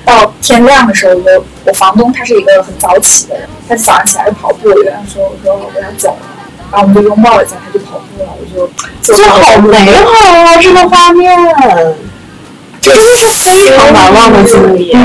[0.05, 6.19] 到天亮的时候，我我房东他是一个很早起的人，他早上起来就跑步，我就跟他说我说我要走了，
[6.73, 8.67] 然后我们就拥抱了一下，他就跑步了，我就
[9.03, 10.11] 就这好美好
[10.45, 10.57] 啊！
[10.57, 11.37] 这个画面，
[12.81, 14.97] 非常难忘的经历。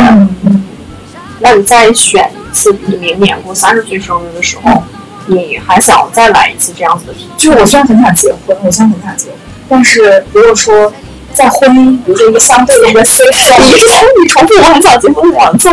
[1.39, 4.83] 那你再选一次，明年过三十岁生日的时候，
[5.27, 7.31] 你还想再来一次这样子的体验？
[7.37, 10.93] 就我虽然很想结婚，我虽然很想结婚，但是如果说
[11.33, 15.69] 在婚姻，比如说一个相对的一个 social，你你重复我很想结婚两次，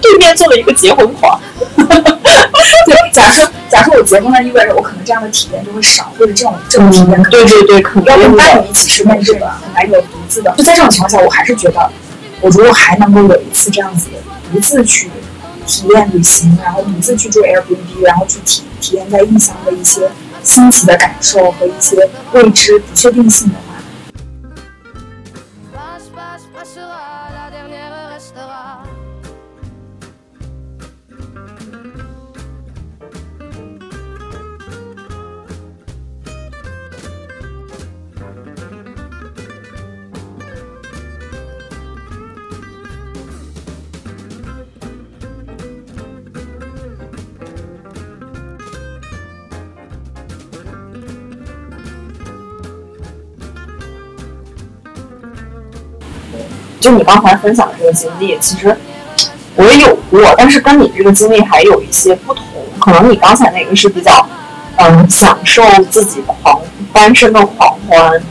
[0.00, 1.38] 对面做了一个结婚狂。
[2.86, 8.36] 对，假设假设我结婚了，意味着我可能这样的体验就会少，或者这种这种体验可能对对对，肯要跟。
[8.36, 10.54] 伴侣一起吃面这个，很难有独自的。
[10.58, 11.90] 就在这种情况下，我还是觉得，
[12.40, 14.08] 我如果还能够有一次这样子
[14.52, 15.10] 独自去
[15.66, 20.10] 体验旅行，然后独自去住 Airbnb，然后去体体验在异乡的一些
[20.42, 21.96] 新奇的感受和一些
[22.32, 23.75] 未知不确定性的话，
[56.86, 58.76] 就你刚才分享的这个经历，其实
[59.56, 62.44] 我也有过，但是跟你这个经历还有一些不同。
[62.78, 64.24] 可能你刚才那个是比较，
[64.76, 66.60] 嗯，享受自己狂
[66.92, 68.22] 单身的狂欢，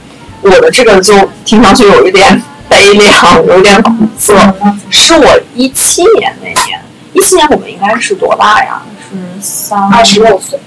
[0.41, 4.33] 我的这个就听上去有一点悲凉，有点苦涩。
[4.89, 8.81] 是我一七年那年，一七年我们应该是多大呀？
[9.11, 10.57] 是三二十六岁，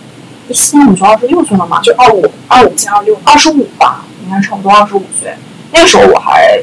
[0.47, 5.33] 一七年我们就二十六岁了嘛，就二五二五加二六，二十五吧，应该差不多二十五岁。
[5.73, 6.61] 那个时候我还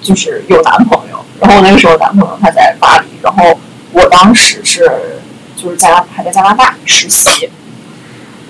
[0.00, 3.58] 就是有男朋友，然后那个时候男朋友他在巴黎，然后
[3.92, 4.88] 我当时是
[5.56, 7.48] 就是加拿还在加拿大实习，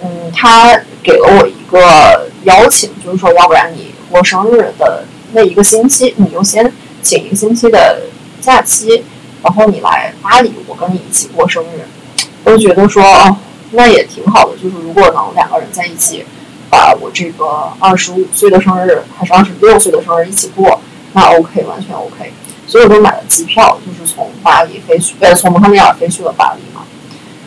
[0.02, 8.02] 嗯，他给了我一个邀请，就是说要不然你过生日的那一个星期，你就先请一个星期的
[8.40, 9.04] 假期，
[9.42, 11.86] 然后你来巴黎，我跟你一起过生日。
[12.44, 13.36] 我就觉得说哦，
[13.72, 16.24] 那也挺好的，就是如果能两个人在一起。
[16.72, 20.80] 把我这个二十五岁的生日还是二十六岁的生日一起过，
[21.12, 22.32] 那 OK，完全 OK。
[22.66, 26.82] 所以我就买了机票，就是从巴黎飞去，呃，从蒙特利尔飞去了巴黎嘛。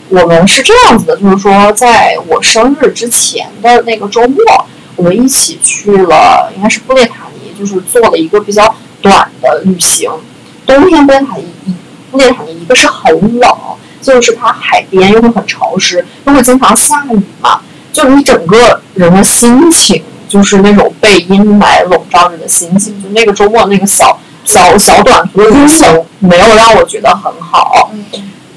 [0.09, 4.37] 我们是这样子的，就是说，在我生日之前的那个周末，
[4.97, 10.11] 我们一起去了，应该是布列塔尼，就是做了一个比较短的旅行。
[10.65, 11.45] 冬天布列塔尼，
[12.11, 13.49] 布列塔尼一个是很冷，
[14.01, 17.61] 就是它海边又会很潮湿，又会经常下雨嘛。
[17.93, 22.99] 就你整个人的心情，就是那种被阴霾笼罩着的心情。
[23.03, 27.91] 就那个周末那个小小小短途的旅行，没有让我觉得很好。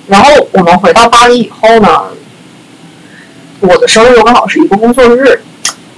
[0.06, 2.04] 然后我们回到巴黎以后呢，
[3.60, 5.42] 我的生日刚好是一个工作日。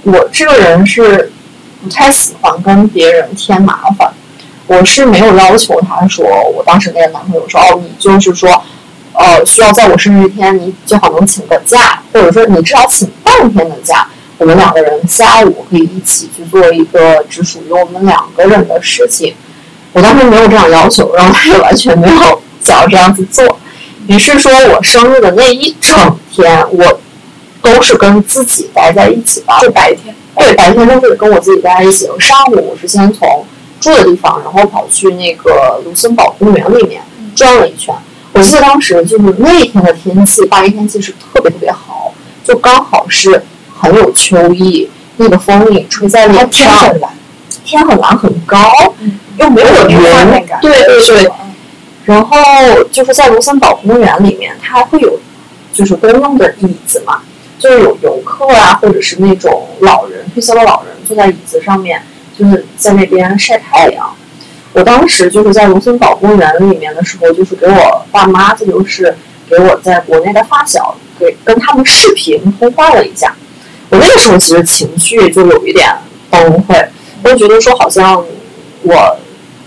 [0.02, 1.30] 我这个人是
[1.80, 4.12] 不太喜欢跟别人添麻烦，
[4.66, 8.60] 我是没有要求他说，我当时那个男朋友说，哦，你就是说。
[9.14, 14.06] 呃，需要在我生日那天，你最好能请个假，或者说你至少请半天的假，
[14.38, 19.34] 我们两个人下午可以一起去做一个只属于我们两个人的事情。
[19.92, 23.58] 我当时没有这样要求，然后他也完全没有想要这样子做。
[24.06, 27.00] 于是说我生日的那一整天，我
[27.60, 30.14] 都是跟自己待在一起的，就白天。
[30.36, 32.08] 对，白天都是跟我自己待在一起。
[32.20, 33.44] 上午我是先从
[33.80, 37.02] 住的地方，然后跑去那个卢森堡公园里面
[37.34, 37.92] 转了一圈。
[38.32, 43.42] 我记得当时就是那一天的天气，巴黎天气是特别特别好，就刚好是
[43.80, 47.10] 很有秋意，那个风也吹在脸上天上，很蓝，
[47.64, 48.58] 天很蓝很高，
[49.00, 51.26] 嗯又没有有云画面感，对对对。
[51.26, 51.32] 嗯
[52.08, 52.38] 然后
[52.90, 55.20] 就是在卢森堡公园里面，它会有
[55.74, 57.20] 就是公用的椅子嘛，
[57.58, 62.00] 就是有游客啊，或者是那种老人退休的老人坐在椅子上面，
[62.34, 64.10] 就是在那边晒太阳。
[64.72, 69.14] 我当时就是在卢森堡公园里面的时候，就是给我爸妈，这就是
[69.46, 73.36] 给我在国内的发小，给跟他们视频通话了一下。
[73.90, 75.88] 我那个时候其实情绪就有一点
[76.30, 76.86] 崩溃，
[77.22, 78.22] 我就觉得说好像
[78.82, 79.16] 我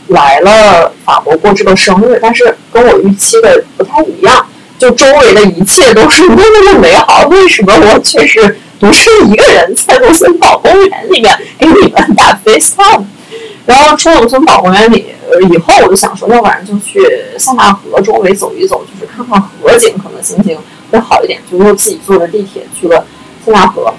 [0.08, 4.46] 来了法国过这个生日，但是跟我预期的不太一样，
[4.78, 13.06] 就周围的一切都是那么的美好，为什么我却是独身一个人在卢森堡公园里面给你们打 FaceTime？
[13.66, 17.00] 然后出了卢森堡公园里呃以后，我就想说，要不然就去
[17.38, 20.58] 塞纳河周围走一走，就是看看河景，可能心情
[20.92, 21.40] 会好一点。
[21.50, 23.06] 就又自己坐着地铁去了
[23.46, 23.94] 塞纳河，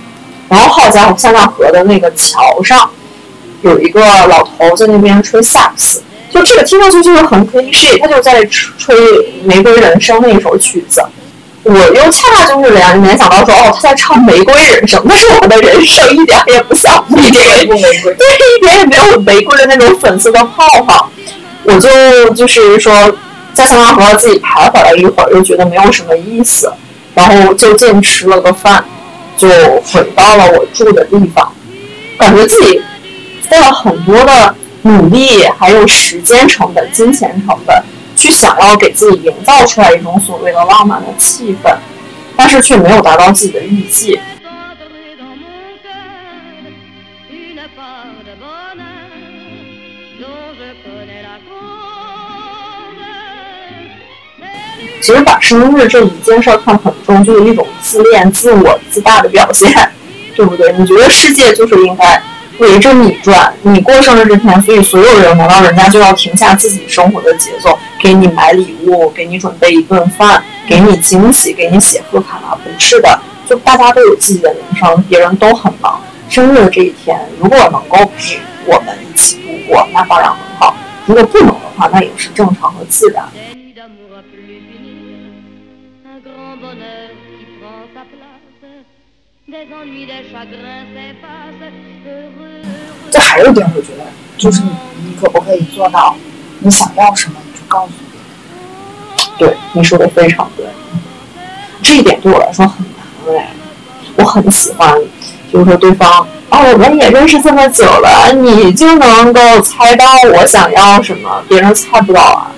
[0.53, 2.91] 然后好家伙，塞纳河的那个桥上
[3.62, 8.95] 有一个老头在那边吹萨克斯，就这个听上去就是很 cliche，他就在吹
[9.45, 11.03] 《玫瑰人生》那一首曲子。
[11.62, 21.09] 我又恰恰就是联联想到说，哦，他在唱《玫瑰人生》， 但是我的人生一点也不像 玫瑰，不玫瑰， 对，一点也没有玫瑰的那种粉色的泡泡。
[21.65, 21.88] 我就
[22.35, 22.92] 就是说，
[23.55, 26.71] 在塞纳河自己徘徊了一会儿，又觉得没有什么意思，
[27.15, 28.85] 然后就近吃了个饭，
[29.37, 29.48] 就
[29.80, 31.52] 回到了我住的地方，
[32.18, 32.80] 感觉自己
[33.48, 37.83] 费了很多的努力，还有时间成本、金钱成本，
[38.16, 41.74] 去想要给自己营造出来一种所谓的浪漫的气氛，
[42.37, 44.18] 但是却没有达到自己的预计。
[55.00, 59.90] 其实把生日这一件事儿看很重，就是一种自恋、自我、自大的表现，
[60.37, 60.72] 对不对？
[60.78, 62.22] 你觉得世界就是应该
[62.58, 72.56] 围着你转，你过生日这天，所以所有人难道人家就要停下自己生活的节奏，给你买礼物，给你准备一顿饭，给你惊喜，给你写贺卡吗？
[72.62, 76.00] 不是的，就大家都有自己的人生，别人都很忙。
[76.28, 80.74] 生日的这一天，如果能够陪我们一起度过，那当然很好；
[81.04, 83.24] 如果不能的话，那也是正常和自然。
[93.11, 94.05] 这还有一点，我觉得
[94.38, 94.71] 就是你
[95.05, 96.17] 你可不可以做到，
[96.61, 99.55] 你想要什么你就告诉别人。
[99.55, 100.65] 对，你说的非常对，
[101.83, 103.50] 这一点对我来说很难哎。
[104.17, 104.98] 我很喜欢，
[105.53, 112.50] 就是说对方啊，我们也认识这么久了，你就能够猜到我想要什么，别人猜不到啊。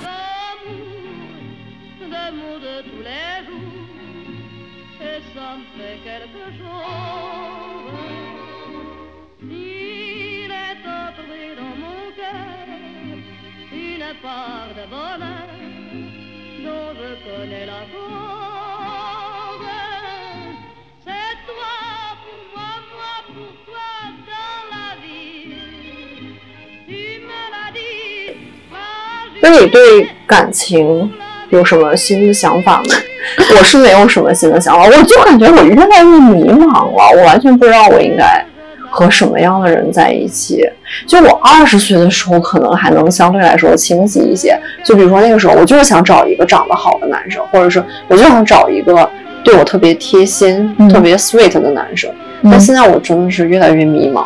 [29.44, 31.12] 那你对感情
[31.50, 32.94] 有什么新的想法吗？
[33.58, 38.42] 我是没有什么新的想法，我就感觉我越来越迷茫了，我完全不知道我应该
[38.90, 40.66] 和什么样的人在一起。
[41.06, 44.58] 就我二十岁的时候，可能还能相对来说清晰一些。
[44.82, 49.06] 就比如说那个时候，我就是想找一个长得好的男生，或者是我就想找一个
[49.44, 52.10] 对我特别贴心、嗯特别 sweet 的男生。
[52.40, 54.24] 嗯但现在我真的是越来越迷茫。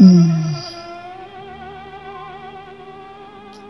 [0.00, 0.49] 嗯，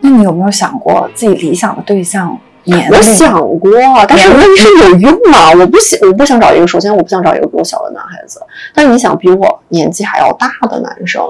[0.01, 2.97] 那你有没有想过自己理想的对象年龄？
[2.97, 3.71] 我想过，
[4.07, 5.51] 但是问题是有用吗？
[5.59, 8.41] 我不想，我不想找一个，首先我不想找一个比我小的男孩子。
[8.73, 11.23] 但你想比我年纪还要大的男生，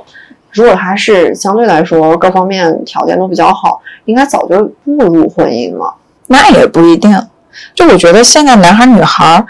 [0.52, 5.94] 如果他是相对来说各方面条件都比较好，应该早就步入婚姻了。
[6.28, 7.12] 那也不一定。
[7.76, 9.46] 就我觉得现在男孩女孩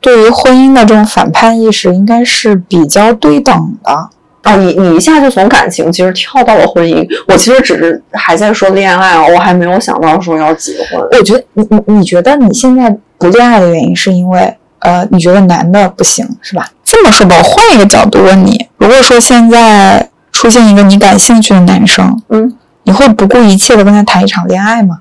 [0.00, 4.10] 对于婚姻的这种反叛意识应该是比较对等的。
[4.46, 11.00] 哦，你你一下就从感情其实跳到了婚姻，我其实只是还在说恋爱啊，我还没有想到说要结婚。
[11.10, 16.70] 我觉得你你你觉得你现在不恋爱的原因是因为呃你觉得男的不行是吧？
[16.84, 25.00] 这么说吧，我换一个角度问你，如果说现在出现一个你感兴趣的男生，嗯，你会不顾一切的跟他谈一场恋爱吗？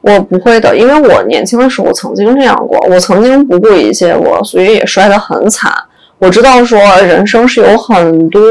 [0.00, 5.72] 我不会的，因为我年轻的时候曾经这样过，我曾经不顾一切过，所以也摔得很惨。
[6.20, 8.42] 我知道说人生是由很多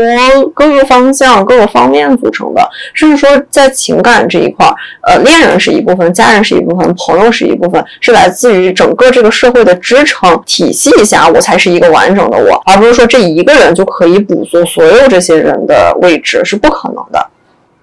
[0.55, 17.23] 各个方向、各个方面组成的，甚至说在情感这一块儿，呃，恋人是一部分，家人是一部分，朋友是一部分，是来自于整个这个社会的支撑体系下，我才是一个完整的我，而不是说这一个人就可以补足所有这些人的位置，是不可能的。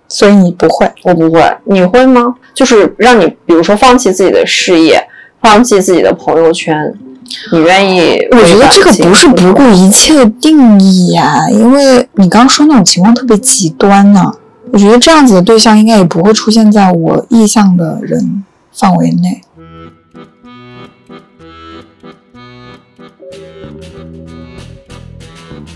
[0.08, 0.88] 所以你不会。
[1.04, 2.34] 我不会，你会吗？
[2.54, 5.00] 就是让你，比如说放弃自己的事业，
[5.40, 6.92] 放弃自己的朋友圈，
[7.52, 8.26] 你愿意？
[8.30, 14.32] 我觉得这个不是不顾一切的定义呀、因为你刚刚说那种情况特别极端呢、
[14.72, 19.40] 我觉得这样子的对象应该也不会出现在我意向的人范围内。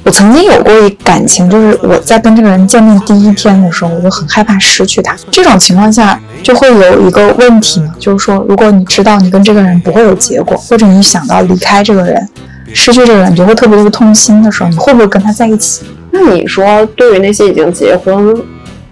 [0.03, 5.15] 我曾经有过一感情，就是我在跟这个人见面第一天的时候，我就很害怕失去他。
[5.31, 12.29] 这种情况下就会有一个问题嘛，就是说，如果你知道你跟这个人不会有结果，或者你想到离开这个人，
[12.73, 15.83] 失去这个人，你就会特别特别痛心的时候，你会不会跟他在一起？
[16.11, 18.35] 那你说，对于那些已经结婚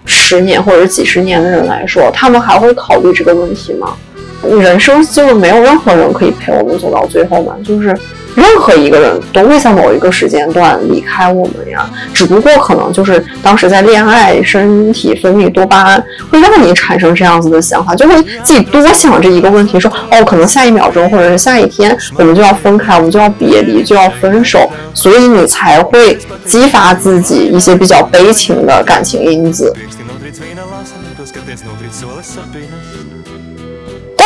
[0.05, 3.93] 十年或者几十年的人来说，他们还会考虑这个问题吗？
[4.41, 7.97] 人生就是没有任何人可以陪我们走到最后嘛，就是
[8.35, 11.89] 任何一个人都会在某一个时间段离开我们呀。
[12.13, 29.73] 只不过可能就是当时在恋爱，身体分泌多巴胺，会让你产生这样子的想法，就会自己多想这一个问题，说哦，可能下一秒钟或者是下一天我们就要分开，我们就要别离，就要分手，所以你才会激发自己一些比较悲情的感情因子。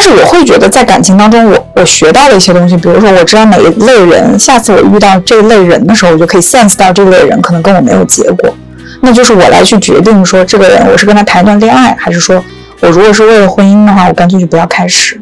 [0.04, 8.54] 但是我会觉得，在感情当中我，我学到了一些东西，比如说，我知道哪一类人，下次我遇到这一类人的时候，我就可以 sense 到这类人可能跟我没有结果，
[9.02, 12.44] 那就是我来去决定说，这个人我是跟他谈一段恋爱，还是说
[12.82, 15.22] 我如果是为了婚姻的话，我干脆就不要开始。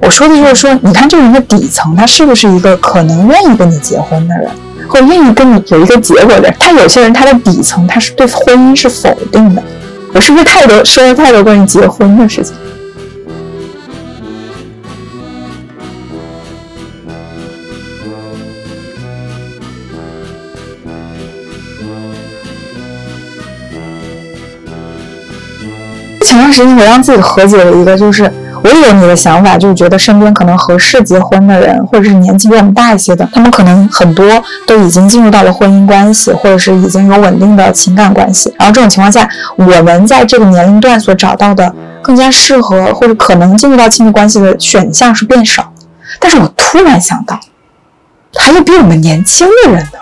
[0.00, 4.48] 我说的就是说，你看这人的底层，他是不是一个可能愿意跟你结婚的人？
[4.90, 9.62] 会愿意跟你有一个结果的人，他有些人他的底层他是对婚姻是否定的。
[10.12, 12.52] 我是不是太多说了太多关于结婚的事情？
[26.22, 28.30] 前段时间我让自己和解了一个，就是
[28.62, 34.24] 我也有你的想法，就是觉得身边可能合适结婚的人，或者是年纪比我们大一些的，他们可能很多
[34.66, 38.52] 都已经进入到了婚姻关系，或者是已经有稳定的情感关系。
[38.58, 45.72] 然后这种情况下，我们在这个年龄段所找到的更加适合或者可能进入到亲密关系的选项是变少。
[46.18, 47.40] 但是我突然想到，
[48.36, 49.98] 还有比我们年轻的人呢。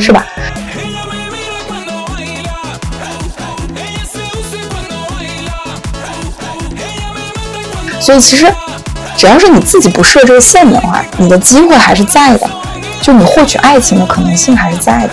[0.00, 0.26] 是吧？
[7.98, 8.46] 所以其实，
[9.16, 12.48] 只要是你自己不设这个限的话，你的机会还是在的，
[13.02, 15.12] 就你获取爱情的可能性还是在的。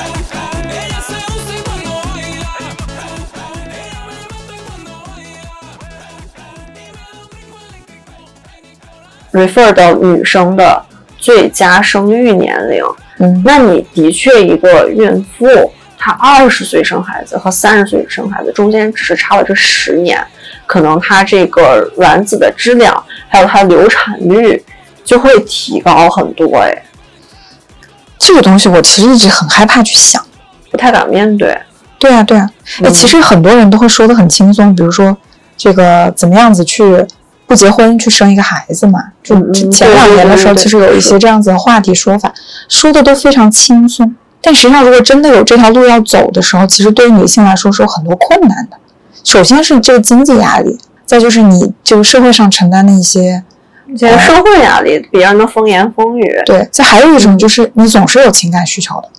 [9.31, 10.85] refer 到女生的
[11.17, 12.83] 最佳生育年龄，
[13.19, 15.45] 嗯，那你的确一个孕妇，
[15.97, 20.25] 她二十岁生孩子和三十岁生孩子中间只是差了这十年，
[20.65, 24.63] 可能她这个卵子的质量还有她流产率
[25.03, 26.83] 就会提高很多，哎，
[28.17, 30.23] 这个东西我其实一直很害怕去想。
[30.71, 31.57] 不太敢面对。
[31.99, 32.49] 对啊，对啊，
[32.83, 35.15] 哎，其实很多人都会说的很轻松，比如说
[35.55, 37.05] 这个怎么样子去
[37.45, 39.35] 不结婚去生一个孩子嘛，就
[39.69, 42.33] 前两年的时候，其实有一些这样子的话题说法，
[42.67, 44.15] 说的都非常轻松。
[44.41, 48.77] 但实际上，如果真的有这条路要走的时候，其实对于女性来说是有很多困难的。
[49.23, 53.43] 首先是这个经济压力，再就是你这个社会上承担的一些，
[53.97, 59.09] 这个社会压力，别人的风言风语，对，再还有一种就是你总是有情感需求的，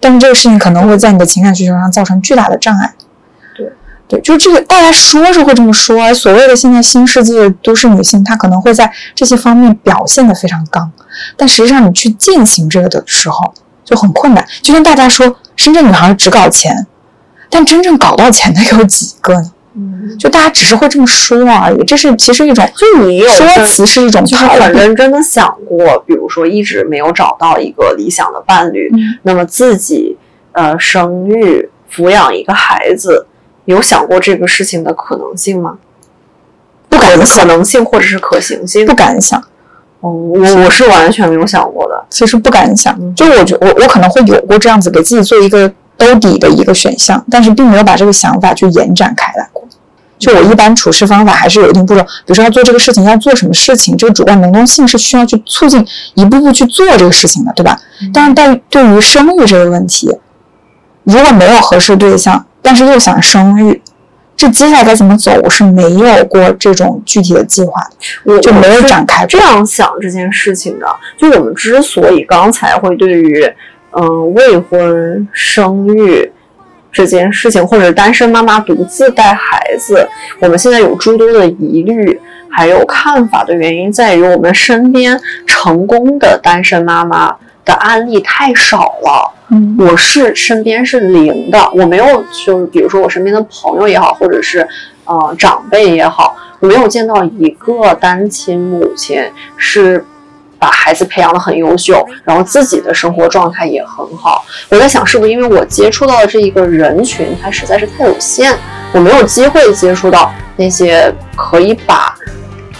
[0.00, 2.94] 但是这个事情可能会在你的情感需求上造成巨大的障碍。
[4.12, 10.92] 对，就是这个，大家说是会这么说，所谓的现在新世纪的都市女性，她可能会在这些方面表现的非常刚，
[11.34, 14.46] 但实际上你去践行这个的时候就很困难。
[14.60, 16.86] 就像大家说，深圳女孩只搞钱，
[17.48, 19.50] 但真正搞到钱的有几个呢？
[19.74, 24.60] 嗯，就大家只是会这么说而已，这是其实一种就你有说辞是一种就是逃避。
[24.60, 30.18] 很认真的想过，比如说一直没有找到一个理想的伴侣，嗯那么自己
[30.52, 33.26] 呃生育抚养一个孩子，
[33.64, 35.78] 有想过这个事情的可能性吗？
[36.88, 38.86] 不敢想可，能性或者是可行性？
[38.86, 39.40] 不敢想。
[40.00, 42.04] 哦，我我是完全没有想过的。
[42.10, 49.62] 其实不敢想，嗯就我觉我我可能会有过这样子给自己做一个兜底的一个选项，但是并没有把这个想法去延展开来过。
[50.18, 55.84] 就我一般处事方法还是有一定步骤，比如说要做这个事情，要做什么事情，这个主观能动性是需要去促进
[56.14, 57.76] 一步步去做这个事情的，对吧？
[58.12, 60.16] 但是在对于生育这个问题，
[61.04, 63.82] 如果没有合适对象，但是又想生育，
[64.36, 70.86] 这接下来该怎么走，我是没有过这种具体的计划的，我就没有展开这样想这件事情的。
[71.18, 73.44] 就我们之所以刚才会对于
[73.90, 76.30] 嗯未婚生育
[76.90, 80.08] 这件事情，或者单身妈妈独自带孩子，
[80.40, 87.34] 我们现在有诸多的疑虑，还有看法的原因，在于我们身边成功的单身妈妈
[87.64, 89.34] 的案例太少了。
[89.54, 94.66] 嗯我是身边是零的，我没有就是比如说我身边的朋友也好，或者是
[95.04, 99.22] 呃长辈也好，我没有见到一个单亲母亲
[99.58, 100.02] 是
[100.58, 104.42] 把孩子培养的很优秀，然后自己的生活状态也很好。
[104.70, 108.54] 我在想，是不是因为我接触到的这一个人群，它实在是太有限，
[108.92, 112.14] 我没有机会接触到那些可以把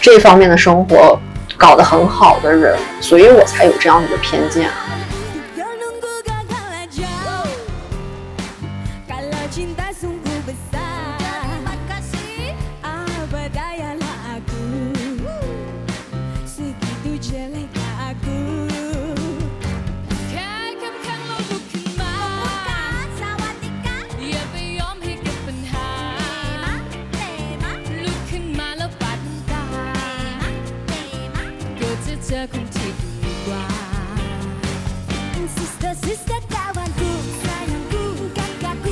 [0.01, 1.19] 这方面的生活
[1.57, 4.69] 搞得很好的人，所以我才有这样的偏见。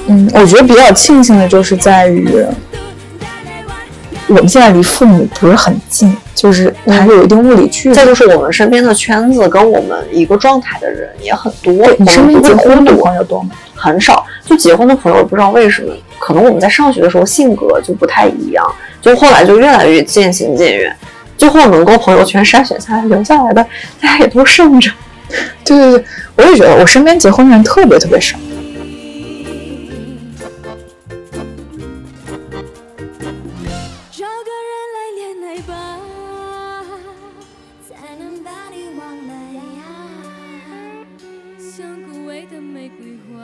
[0.08, 2.46] 嗯，我觉得比较庆幸的就是在于。
[4.28, 7.96] 我们现在离父母不是很近，就是还是有一定物理距离。
[7.96, 13.52] 再就是我们身边的圈子跟我们一个状态的人也很多，你身边结婚的朋友多吗？
[13.76, 18.66] 很少，就结婚的朋友不知道为什么可能我们在上学的时候性格就不太一样，
[19.02, 20.96] 就后来就越来越渐行渐远，
[21.42, 23.64] 最后能够朋友圈筛选下来留下来的，
[24.00, 24.92] 大家也都剩着。
[25.66, 28.38] 对对对，我也觉得我身边结婚的人特别特别少。
[34.12, 35.74] 找个人来恋爱吧，
[37.90, 39.34] 才能把你忘了
[39.80, 39.82] 呀。
[41.58, 43.42] 像枯萎的玫瑰花，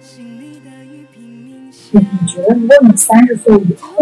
[0.00, 1.78] 心里的雨拼命下。
[1.90, 3.94] 你你觉得，如果你三十岁以后，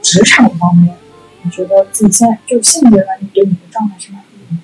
[0.00, 0.96] 职场方面，
[1.42, 4.60] 你觉得自己现在就现阶段你对你的状态是满意吗？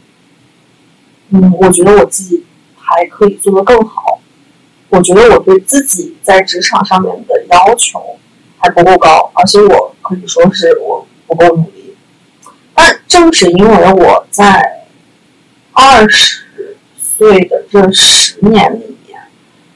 [1.30, 2.44] 嗯，我觉得我自己
[2.76, 4.20] 还可以做得更好。
[4.90, 8.16] 我觉得我对自己在职场上面的要求
[8.56, 11.94] 还不够高，而且我可以说是我不够努力。
[12.74, 14.86] 但正是因为我在
[15.72, 19.20] 二十岁的这十年里面，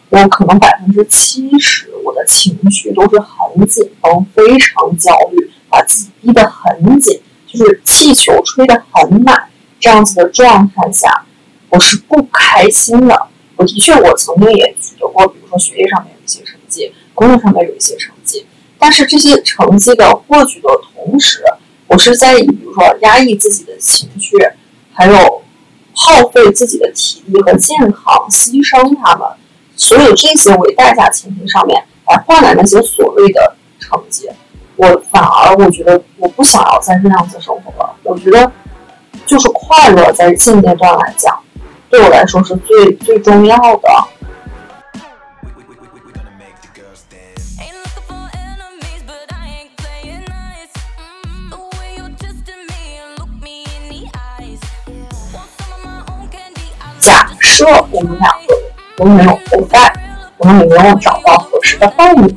[0.09, 9.49] 我可能百分之七十我的情绪都是很紧绷，非常焦虑，把自己逼得很紧，就是气球吹得很满，
[9.81, 11.25] 这样子的状态下，
[11.71, 13.29] 我是不开心的。
[13.57, 18.45] 我的确，我曾经也取得过，比如说学业上面有一些成绩，工作上面有一些成绩，
[18.79, 21.43] 但是这些成绩的获取的同时，
[21.87, 24.37] 我是在以比如说压抑自己的情绪，
[24.93, 25.43] 还有
[25.95, 29.27] 耗费自己的体力和健康，牺牲他们，
[29.77, 34.29] 所有这些为代价前提上面来换来那些所谓的成绩，
[34.83, 37.95] 我反而我觉得我不想要再这样子生活了。
[38.03, 38.51] 我觉得
[39.25, 41.39] 就是快乐在现阶段来讲，
[41.89, 43.89] 对我来说是最最重要的。
[56.99, 58.55] 假设我们两个
[58.97, 59.93] 都没有后代，
[60.39, 62.35] 我们也没有找到合适的伴侣。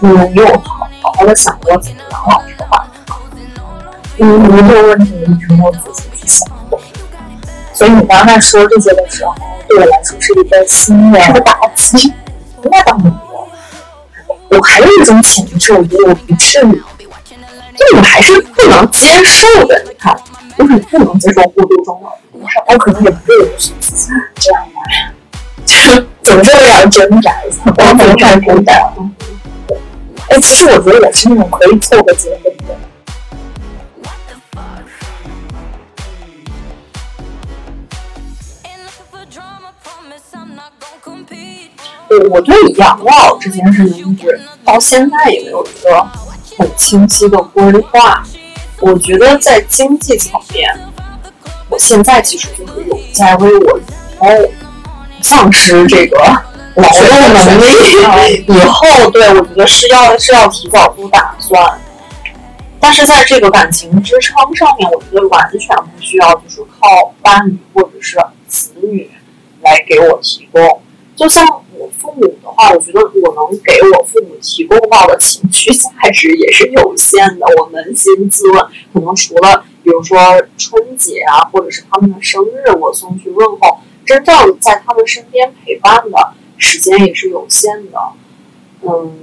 [0.00, 3.16] 你们有好好好的想过怎么养老这个话题吗？
[4.18, 6.78] 嗯，我这个问题你没有仔细去想过。
[7.72, 9.34] 所以你刚才说这些的时候，
[9.68, 12.12] 对我来说是一个新的打击。
[12.62, 16.82] 那倒没有，我还有一种潜意识，我觉得我不至于，
[17.76, 19.82] 就我还是不能接受的。
[19.84, 20.16] 你看，
[20.58, 22.64] 就是你不能接受过度终老这件事儿。
[22.68, 24.80] 我可能也不允许自己这样吧，
[25.66, 25.74] 就
[26.22, 28.92] 总是要挣扎一下，我很看挣扎。
[30.28, 32.76] 哎，其实我觉得我是那种可以凑合结婚的。
[42.08, 46.06] 我我对养老这件事情，一直到现在也没有一个
[46.56, 48.22] 很清晰的规划。
[48.80, 50.72] 我觉得在经济层面，
[51.68, 53.82] 我现在其实就是有在为我以
[54.18, 54.26] 后
[55.20, 56.16] 丧失这个
[56.76, 61.80] 劳动能力以后，对我觉得是要是要提早做打算。
[62.78, 69.10] 但是在这个感情支撑上面，我觉得完全不需要就是靠伴侣或者是子女
[69.62, 70.82] 来给我提供。
[71.16, 77.46] 就像我父母的话，我觉得我能给我父母提供到的情绪价值也是有限的。
[77.58, 78.62] 我扪心自问，
[78.92, 80.18] 可能除了比如说
[80.58, 87.98] 春节啊，或者是他们的生日，我送去问候，真正在他们身边陪伴的时间也是有限的。
[88.82, 89.18] 嗯，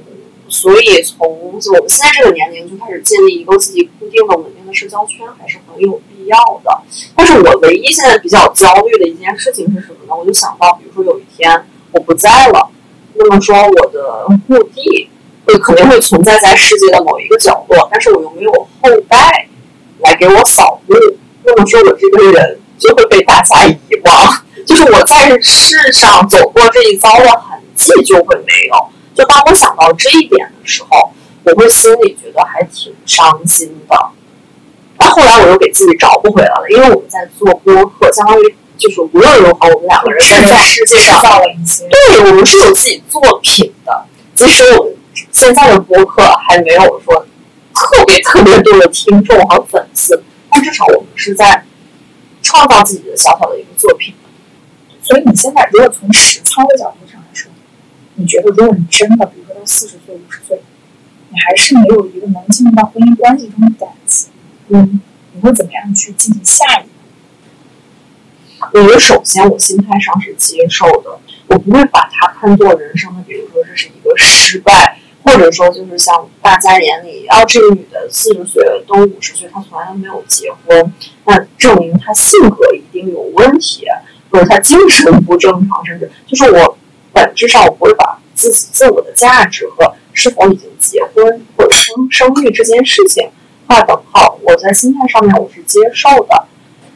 [0.48, 6.82] 所以从我们现在这个年龄就开始建立一个自己固定的、稳定的社交圈，还是很有必要的。
[7.16, 10.16] 但是我唯一现在比较焦虑的一件事情是什么呢？
[10.16, 12.70] 我就想到，比如说有一天我不在了，
[13.14, 15.10] 那么说我的墓地
[15.46, 19.48] 会肯定会存在在世界的某一个角落，但是我又没有后代
[20.00, 20.96] 来给我扫墓，
[21.44, 28.90] 那么说我这个人就会被大家遗忘，就是我在世上走过这一遭的痕迹就会没有。
[29.14, 31.12] 就当我想到这一点的时候，
[31.44, 33.96] 我会心里觉得还挺伤心的。
[34.98, 44.06] 但后来我又给自己找补回来了，因为我们在做播客，相当于就是无论如何，我们两个人是在世界上造了一些，对，我们是有自己作品的。
[44.36, 44.96] 即使我们
[45.32, 47.26] 现在的播客还没有说
[47.74, 51.66] 特别特别多的听众和粉丝，但至少我们是在
[52.42, 54.16] 创造自己的小小的一个作品。
[55.04, 57.52] 所以你现在如果从实操的角度上来说，
[58.16, 60.62] 你觉得如果你真的，比如说到四十岁、五十岁，
[61.30, 64.30] 你还是没有一个能进入到婚姻关系中的感情，
[64.70, 65.02] 嗯，
[65.34, 66.90] 你会怎么样去进行下一步？
[68.72, 80.94] 我觉得首先我心态上是接受的，我不会把它看作人生的，比如说这是一个失败，或者说就是像大家眼里，啊，这个女的四十岁都五十岁，她从来都没有结婚，
[81.26, 83.86] 那证明她性格一定有问题，
[84.34, 86.76] 或者他精神不正常，甚至就是我
[87.14, 93.30] 本质上我不会把自己自我的价值和是否已经结婚或者生生育这件事情
[93.68, 94.40] 划等号。
[94.42, 96.48] 我在心态上面我是接受的。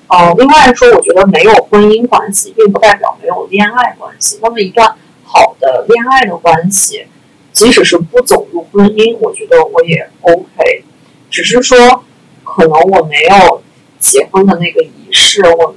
[0.08, 4.40] 呃，另外说，我觉得没有婚姻关系，并不代表没有恋爱关系。
[4.42, 7.06] 那么一段好的恋爱的关系，
[7.52, 10.84] 即使是不走入婚姻，我觉得我也 OK。
[11.30, 12.04] 只是说，
[12.44, 13.62] 可能我没有
[14.00, 15.76] 结婚的那个仪式，我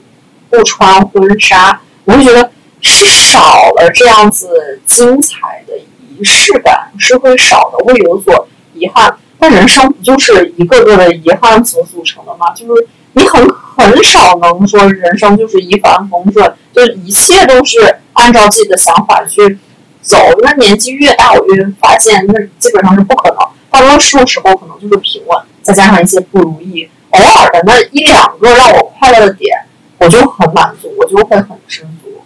[0.50, 3.38] 不穿婚纱，我就觉得是少
[3.76, 9.16] 了这样子精彩的仪式感，是会少的，会有所遗憾。
[9.38, 12.52] 但人生不就是一个个的遗憾所组成的吗？
[12.54, 19.58] 就是你很很少能说人生就是一帆风顺，就是一切都是按照自己的想法去
[20.02, 20.18] 走。
[20.42, 23.38] 那年纪越大，我越发现那基本上是不可能。
[23.70, 29.56] 大多数时候可能就是平稳，再加上一些不如意，偶尔的那一两个让我快乐的点，
[30.00, 32.22] 我就很满足，我就会很知足。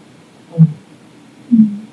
[0.56, 0.68] 嗯
[1.50, 1.86] 嗯，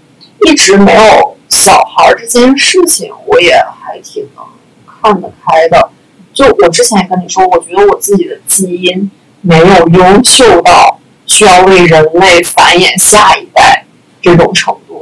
[0.47, 4.45] 一直没有小孩儿这件事情，我也还挺能
[4.85, 5.89] 看得开的。
[6.33, 9.11] 就我之前也跟你说，我觉得我自己的基因
[9.41, 13.85] 没有优秀到需要为人类繁衍下一代
[14.21, 15.01] 这种程度。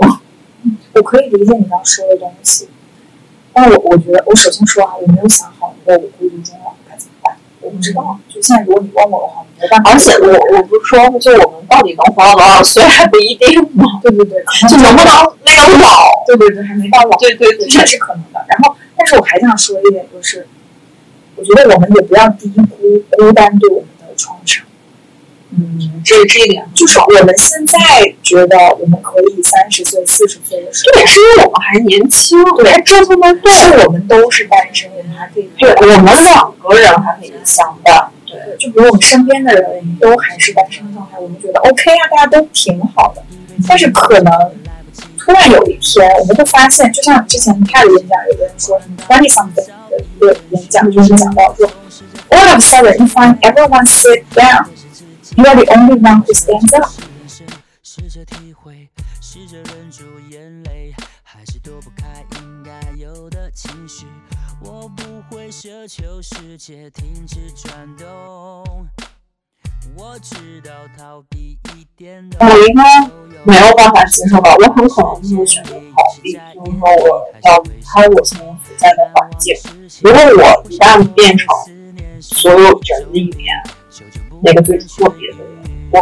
[0.93, 2.67] 我可以理解你要说的东西，
[3.53, 6.78] 但我我觉得，我首先说啊，我没有想好，我孤独终老该怎么办，
[7.69, 8.19] 我不知道。
[8.27, 9.91] 就现在，如果你问我的话，我没办法。
[9.91, 13.99] 而且我我不是说，就我们到底能活到多少岁还不一定吗？
[14.01, 15.13] 对对对，就能不能
[15.45, 16.09] 没有老？
[16.25, 17.15] 对对对，还没到老。
[17.17, 18.43] 对对对，这是可能的。
[18.47, 20.47] 然后，但是我还想说一点，就是
[21.35, 22.65] 我觉得我们也不要低估
[23.11, 24.65] 孤单对我们的创伤。
[25.51, 27.79] 嗯，这这一点就是我们现在
[28.21, 33.51] 觉得我们可以三十岁、四十岁的时候，这也是因为我们还年轻，对，还折腾得动，
[33.85, 43.23] 我们都是单身，我们还可以，对我们两个人还可以相伴，对，就比如我们身边的人都还是单身状态，我们觉得 OK 啊，大家都挺好的，
[43.67, 44.31] 但是可能
[45.17, 51.67] 突然有一天，我们会发现，就像之前开的演讲，有个人说，twenty something 的一个演讲，就是讲到说
[52.29, 54.65] ，all of a sudden you find everyone sit down。
[55.37, 56.89] You are the only one who stands up。
[57.81, 58.89] 试着体会，
[59.21, 64.05] 试着忍住眼泪，还是躲不开应该有的情绪。
[64.61, 68.87] 我不会奢求世界停止转动，
[69.95, 73.07] 我知道逃避一点都我应该
[73.43, 79.55] 没有办法接受吧，我很可能就会选择逃避，就是说我要离开我现在所在的环境。
[80.01, 81.47] 如果我一旦变成
[82.21, 83.55] 所有人里面
[84.41, 85.47] 那个最特别的人，
[85.91, 85.99] 我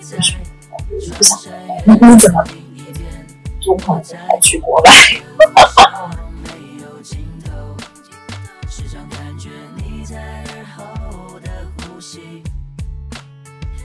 [0.00, 0.34] 就是
[0.70, 0.76] 我
[1.16, 1.38] 不想
[1.84, 2.44] 那你怎么
[3.60, 4.90] 就可能还去国外？
[6.42, 7.50] 没有尽头，
[8.68, 12.42] 时常感觉你在耳后的呼吸，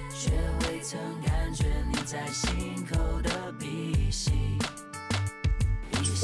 [0.10, 0.32] 却
[0.68, 2.50] 未曾感觉你在心
[2.92, 3.30] 口的
[3.60, 4.32] 鼻息。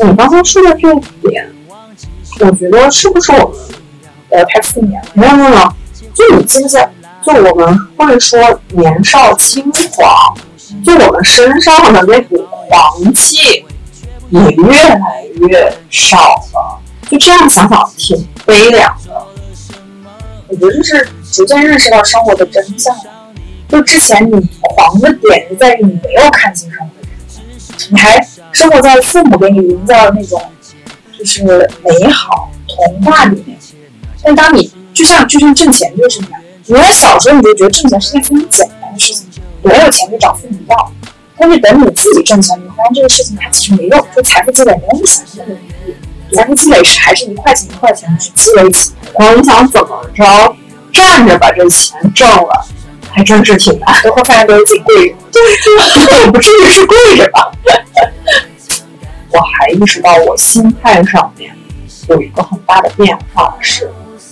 [0.04, 1.00] 你刚才说的这一
[1.30, 1.48] 点，
[2.40, 3.60] 我觉得是不是我们
[4.30, 5.10] 呃太负面了？
[5.14, 5.74] 没有没有没有，
[6.14, 6.92] 就你记不记得？
[7.28, 10.34] 就我们会说年少轻狂，
[10.86, 12.38] 就我们身上的那股
[12.70, 13.66] 狂气
[14.30, 16.18] 也越来越少
[16.54, 16.80] 了。
[17.12, 19.28] 就这样想想，挺悲凉的。
[20.48, 22.96] 我觉得就是逐渐认识到生活的真相。
[23.68, 26.94] 就之前你狂的点就在于你没有看清生活，
[27.90, 30.42] 你还生活在父母给你营造的那种
[31.20, 31.44] 就是
[31.84, 33.58] 美好童话里面。
[34.24, 36.30] 但当你就像就像挣钱这个事情
[36.68, 40.92] 一样，你在小时候你就觉得挣钱是件非常简单的事情，没有钱就找父母要。
[41.40, 46.36] 但是等你自己挣钱，你发现这个事情它其实没用，就财富积累没有你想象的那么容易。
[46.36, 49.20] 财富积累是还是一块钱一块钱去积累起来的。
[49.20, 50.56] 然后你想怎么着
[50.92, 52.66] 站着把这钱挣了，
[53.12, 54.02] 还真是挺难。
[54.02, 55.42] 最后发现都是自己跪着，对，
[56.26, 57.52] 也不至于是跪着吧。
[59.30, 61.56] 我还意识到我心态上面
[62.10, 63.90] 有一个很大的变化是。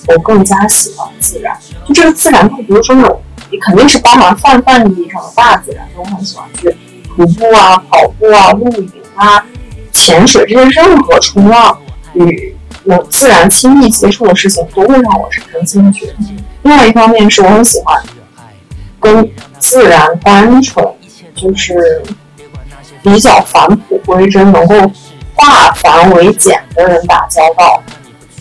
[0.07, 5.87] 我更加喜欢自然，就这个自然，它不是说那种，你肯定是包含泛泛意义上的大自然。
[5.95, 6.75] 我很喜欢去
[7.07, 9.43] 徒步啊、跑步啊、露营啊、
[9.91, 11.79] 潜水这些任何冲浪
[12.13, 16.13] 与有自然亲密接触的事情，都会让我产生兴趣。
[16.63, 18.03] 另外一方面是我很喜欢
[18.99, 20.85] 跟自然单纯，
[21.33, 22.03] 就是
[23.01, 24.75] 比较返璞归真，能够
[25.33, 27.81] 化繁为简的人打交道。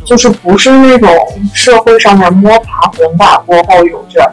[0.05, 1.09] 就是不是那种
[1.52, 4.32] 社会上面摸爬滚打过后有着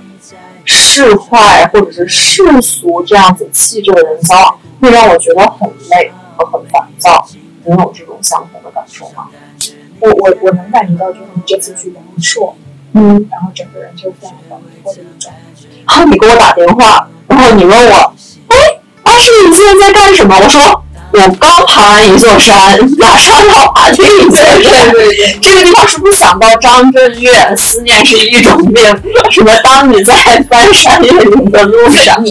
[0.65, 7.25] 市侩或者是世俗这样子气质的人交往，会让我觉得很累和很烦躁。
[7.63, 9.27] 你有这种相同的感受吗？
[9.99, 12.55] 我我我能感觉到，就是你这次去阳朔，
[12.93, 15.31] 嗯，然后整个人就非常的或者一种，
[15.87, 18.13] 然后你给我打电话，然后你问我，
[18.47, 18.57] 哎，
[19.03, 20.35] 阿诗你现在在干什么？
[20.35, 20.83] 我说
[21.13, 24.91] 我刚爬完一座山，马上要爬另一座山。
[25.41, 28.83] 这个地方是不是想到张震岳“思念是一种病”？
[29.29, 29.51] 什么？
[29.63, 30.15] 当你在
[30.49, 32.23] 翻山越岭的路上，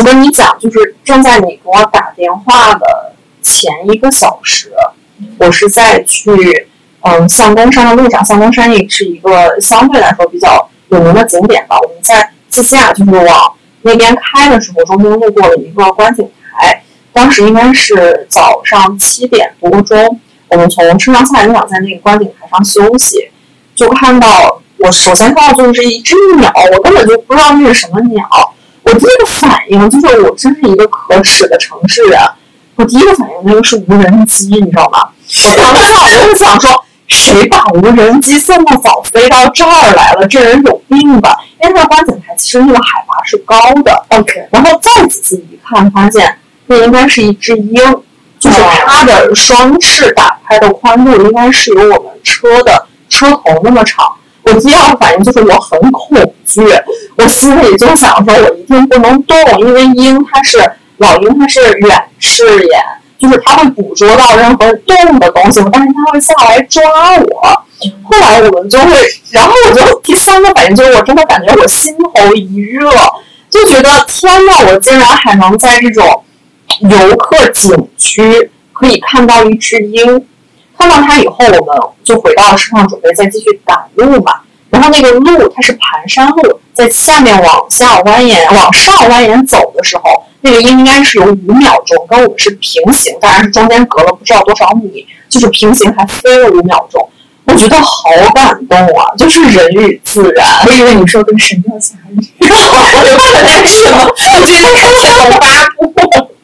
[0.00, 4.72] 我跟你讲，就是正在你给我打电话的前一个小时，
[5.36, 6.68] 我是在去
[7.02, 8.24] 嗯象东山的路上。
[8.24, 11.78] 象东山也是一个相对来说比较有名的景点吧。
[11.78, 16.82] 我们在自驾就是往那边开的时候，中间路过了一个观景台，
[17.12, 23.28] 当时应该是早上七点多钟，我们从车上下来就想在那个观景台上休息，
[23.74, 28.54] 就看到我首先看到就是一只鸟，我根本就不知道那是什么鸟。
[28.90, 32.18] 我第一个反应就是，我真是一个可耻的城市人。
[32.74, 35.10] 我第一个反应那个是无人机，你知道吗？
[35.52, 40.26] 我当时我就想说，谁把无人机这么早飞到这儿来了？
[40.26, 41.36] 这人有病吧？
[41.62, 44.04] 因为它观景台其实那个海拔是高的。
[44.08, 46.36] OK，然后再仔细一看，发现
[46.66, 47.74] 那应该是一只鹰，
[48.40, 54.04] 就是它的双翅打开的宽度应该是有我们车的车头那么长。
[54.52, 56.60] 我第二个反应就是我很恐惧，
[57.16, 60.58] 我心里就想说，我一定不能动，因为鹰它是
[60.98, 62.80] 老鹰，它是远视眼，
[63.18, 66.82] 就是它会捕捉到任何动的东西，但是它会下来抓
[67.16, 67.64] 我。
[68.02, 68.92] 后来我们就会，
[69.30, 72.90] 然后我就第三个反应就是，我真的感觉我心头一热，
[73.48, 76.24] 就觉得天呐，我竟然还能在这种
[76.80, 80.26] 游客景区可以看到一只鹰。
[80.80, 84.32] 看到它以后，我们就回到车上，准备再继续赶路嘛。
[84.70, 97.06] 然后那个路它是盘山路，在下面往下蜿蜒、往上蜿蜒走的时候，那个应该是有五秒钟跟我们是平行，当然是中间隔了不知道多少米，就是平行还飞了五秒钟。
[97.44, 100.46] 我觉得好感动啊，就是人与自然。
[100.66, 102.16] 我以为你说跟《神雕侠侣》
[103.10, 104.06] 有可能是吗？
[104.06, 105.92] 我今天看《天龙八部》，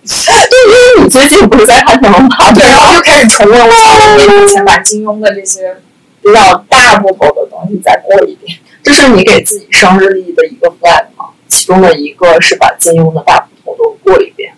[0.06, 5.76] 对，因为你最近不是在看《天龙八部》对，然后就开始重温我以前把金庸的这些
[6.22, 8.58] 比较大部头的东西再过一遍。
[8.82, 11.30] 这是你给自己生日立的一个 flag 吗？
[11.48, 14.52] 其中的一个是把金庸的大部头都过一遍。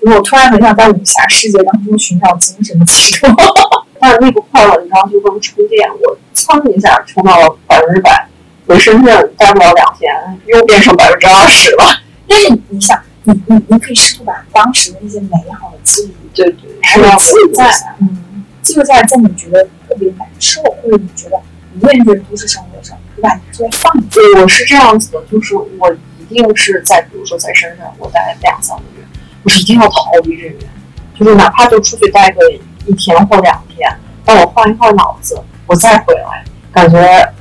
[0.00, 3.30] 我突然很想在武侠世界当中寻找精神寄托。
[4.00, 8.26] 但是那个快乐，你知道就跟充电，我蹭一下充到了百分之百，
[8.66, 10.12] 回深圳待不了两天，
[10.46, 11.84] 又变成百分之二十了。
[12.26, 17.06] 但是你想，你你你可以试图把当时的那些美好的记忆，对对，还录
[17.54, 21.40] 在，嗯，记录在，在你觉得特别难受，或者你觉得
[21.80, 23.34] 无论是都市生活上，对吧？
[23.34, 24.08] 你还是会放弃。
[24.10, 29.06] 对，我是这样子的，就是我一定是在，比如说在深圳，我待两三个月，
[29.44, 30.70] 我是一定要逃离这边，
[31.18, 32.40] 就是哪怕就出去待个
[32.86, 33.88] 一天或两天，
[34.24, 37.32] 让我换一换脑子，我再回来，感觉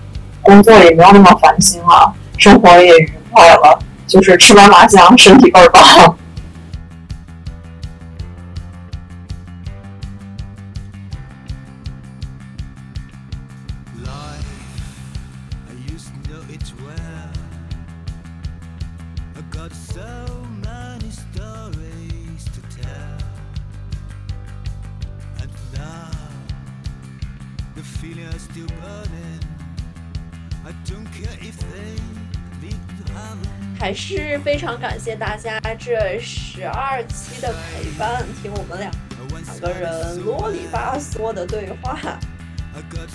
[0.44, 3.80] 工作也没有那么烦心了，生活也愉快了，
[4.12, 6.18] 就是吃完麻香，身体倍儿棒。
[34.44, 38.92] 非常感谢大家这十二期的陪伴，听我们俩
[39.46, 41.98] 两个人啰里吧嗦的对话。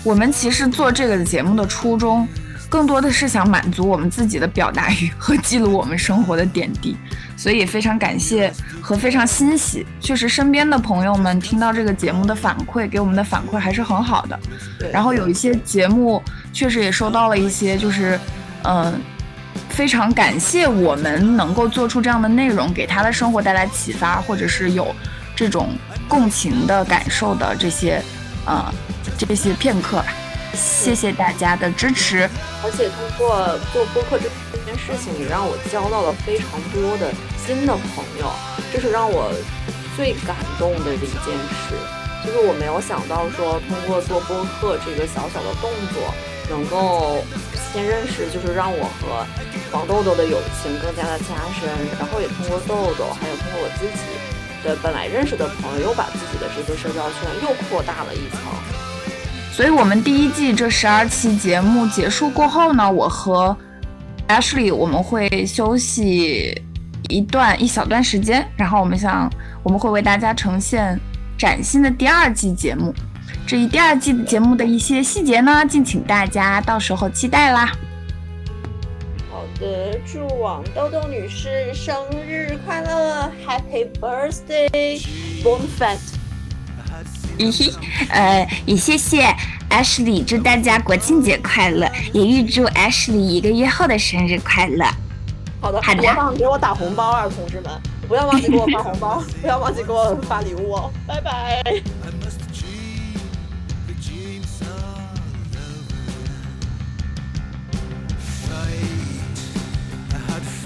[0.04, 2.28] 我们其实做这个节目的初衷，
[2.68, 6.96] 更多的是想满足我们自己的表达欲和记录我们生活的点滴，
[7.36, 9.84] 所以非常感谢和非常欣喜。
[10.00, 14.38] 确实，身边的朋友们听到这个节目的反馈，给我们的反馈还是很好的。
[14.78, 16.22] 对然后有一些节目
[16.52, 18.20] 确实也收到了一些，就是
[18.62, 19.00] 嗯、
[19.68, 24.94] 非常感谢我们能够做出这样的内容，给他的生活带来启发，或者是有
[25.34, 25.76] 这种
[26.08, 28.02] 共情的感受的这些
[28.46, 28.72] 呃
[29.18, 30.06] 这些片刻吧。
[30.54, 32.28] 谢谢大家的支持。
[32.64, 37.12] 而且通过做播客这这件事情，也让我交到了非常多的
[37.46, 38.32] 新的朋友，
[38.72, 39.30] 这是让我
[39.96, 41.36] 最感动的一件
[41.68, 41.76] 事。
[42.24, 46.14] 就是我没有想到说，通过做播客这个小小的动作，
[46.48, 47.24] 能够
[47.72, 49.26] 先认识，就是让我和
[49.72, 51.68] 黄豆豆的友情更加的加深，
[51.98, 58.40] 然后也通过豆豆，还有通过我自己，的本来认识的朋友，又把自己的这个社交圈又扩大了一层。
[59.52, 63.56] 所以，我们第一季这十二期节目结束过后呢，我和
[64.28, 66.60] Ashley 我们会休息
[67.08, 69.30] 一段一小段时间，然后我们想
[69.62, 70.98] 我们会为大家呈现
[71.38, 72.94] 崭新的第二季节目。
[73.46, 77.70] 至于第二季的节目的一些细节呢，敬请大家到时候期待啦。
[79.30, 81.94] 好的，祝王豆豆女士生
[82.26, 85.98] 日快乐，Happy Birthday，Bon Fat。
[87.38, 87.72] 咦嘿，
[88.08, 89.32] 呃，也谢谢
[89.70, 94.84] Ashley，祝大家国庆节快乐，也预祝 Ashley 一个月后的生日快乐。
[95.60, 97.70] 好的，好的别忘了给我打红包啊，同志们，
[98.08, 101.62] 不要忘记给我发红包， 不要忘记给我发礼物哦，拜拜。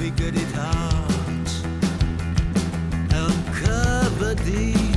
[0.00, 1.50] Figured it out.
[3.12, 4.89] Uncovered the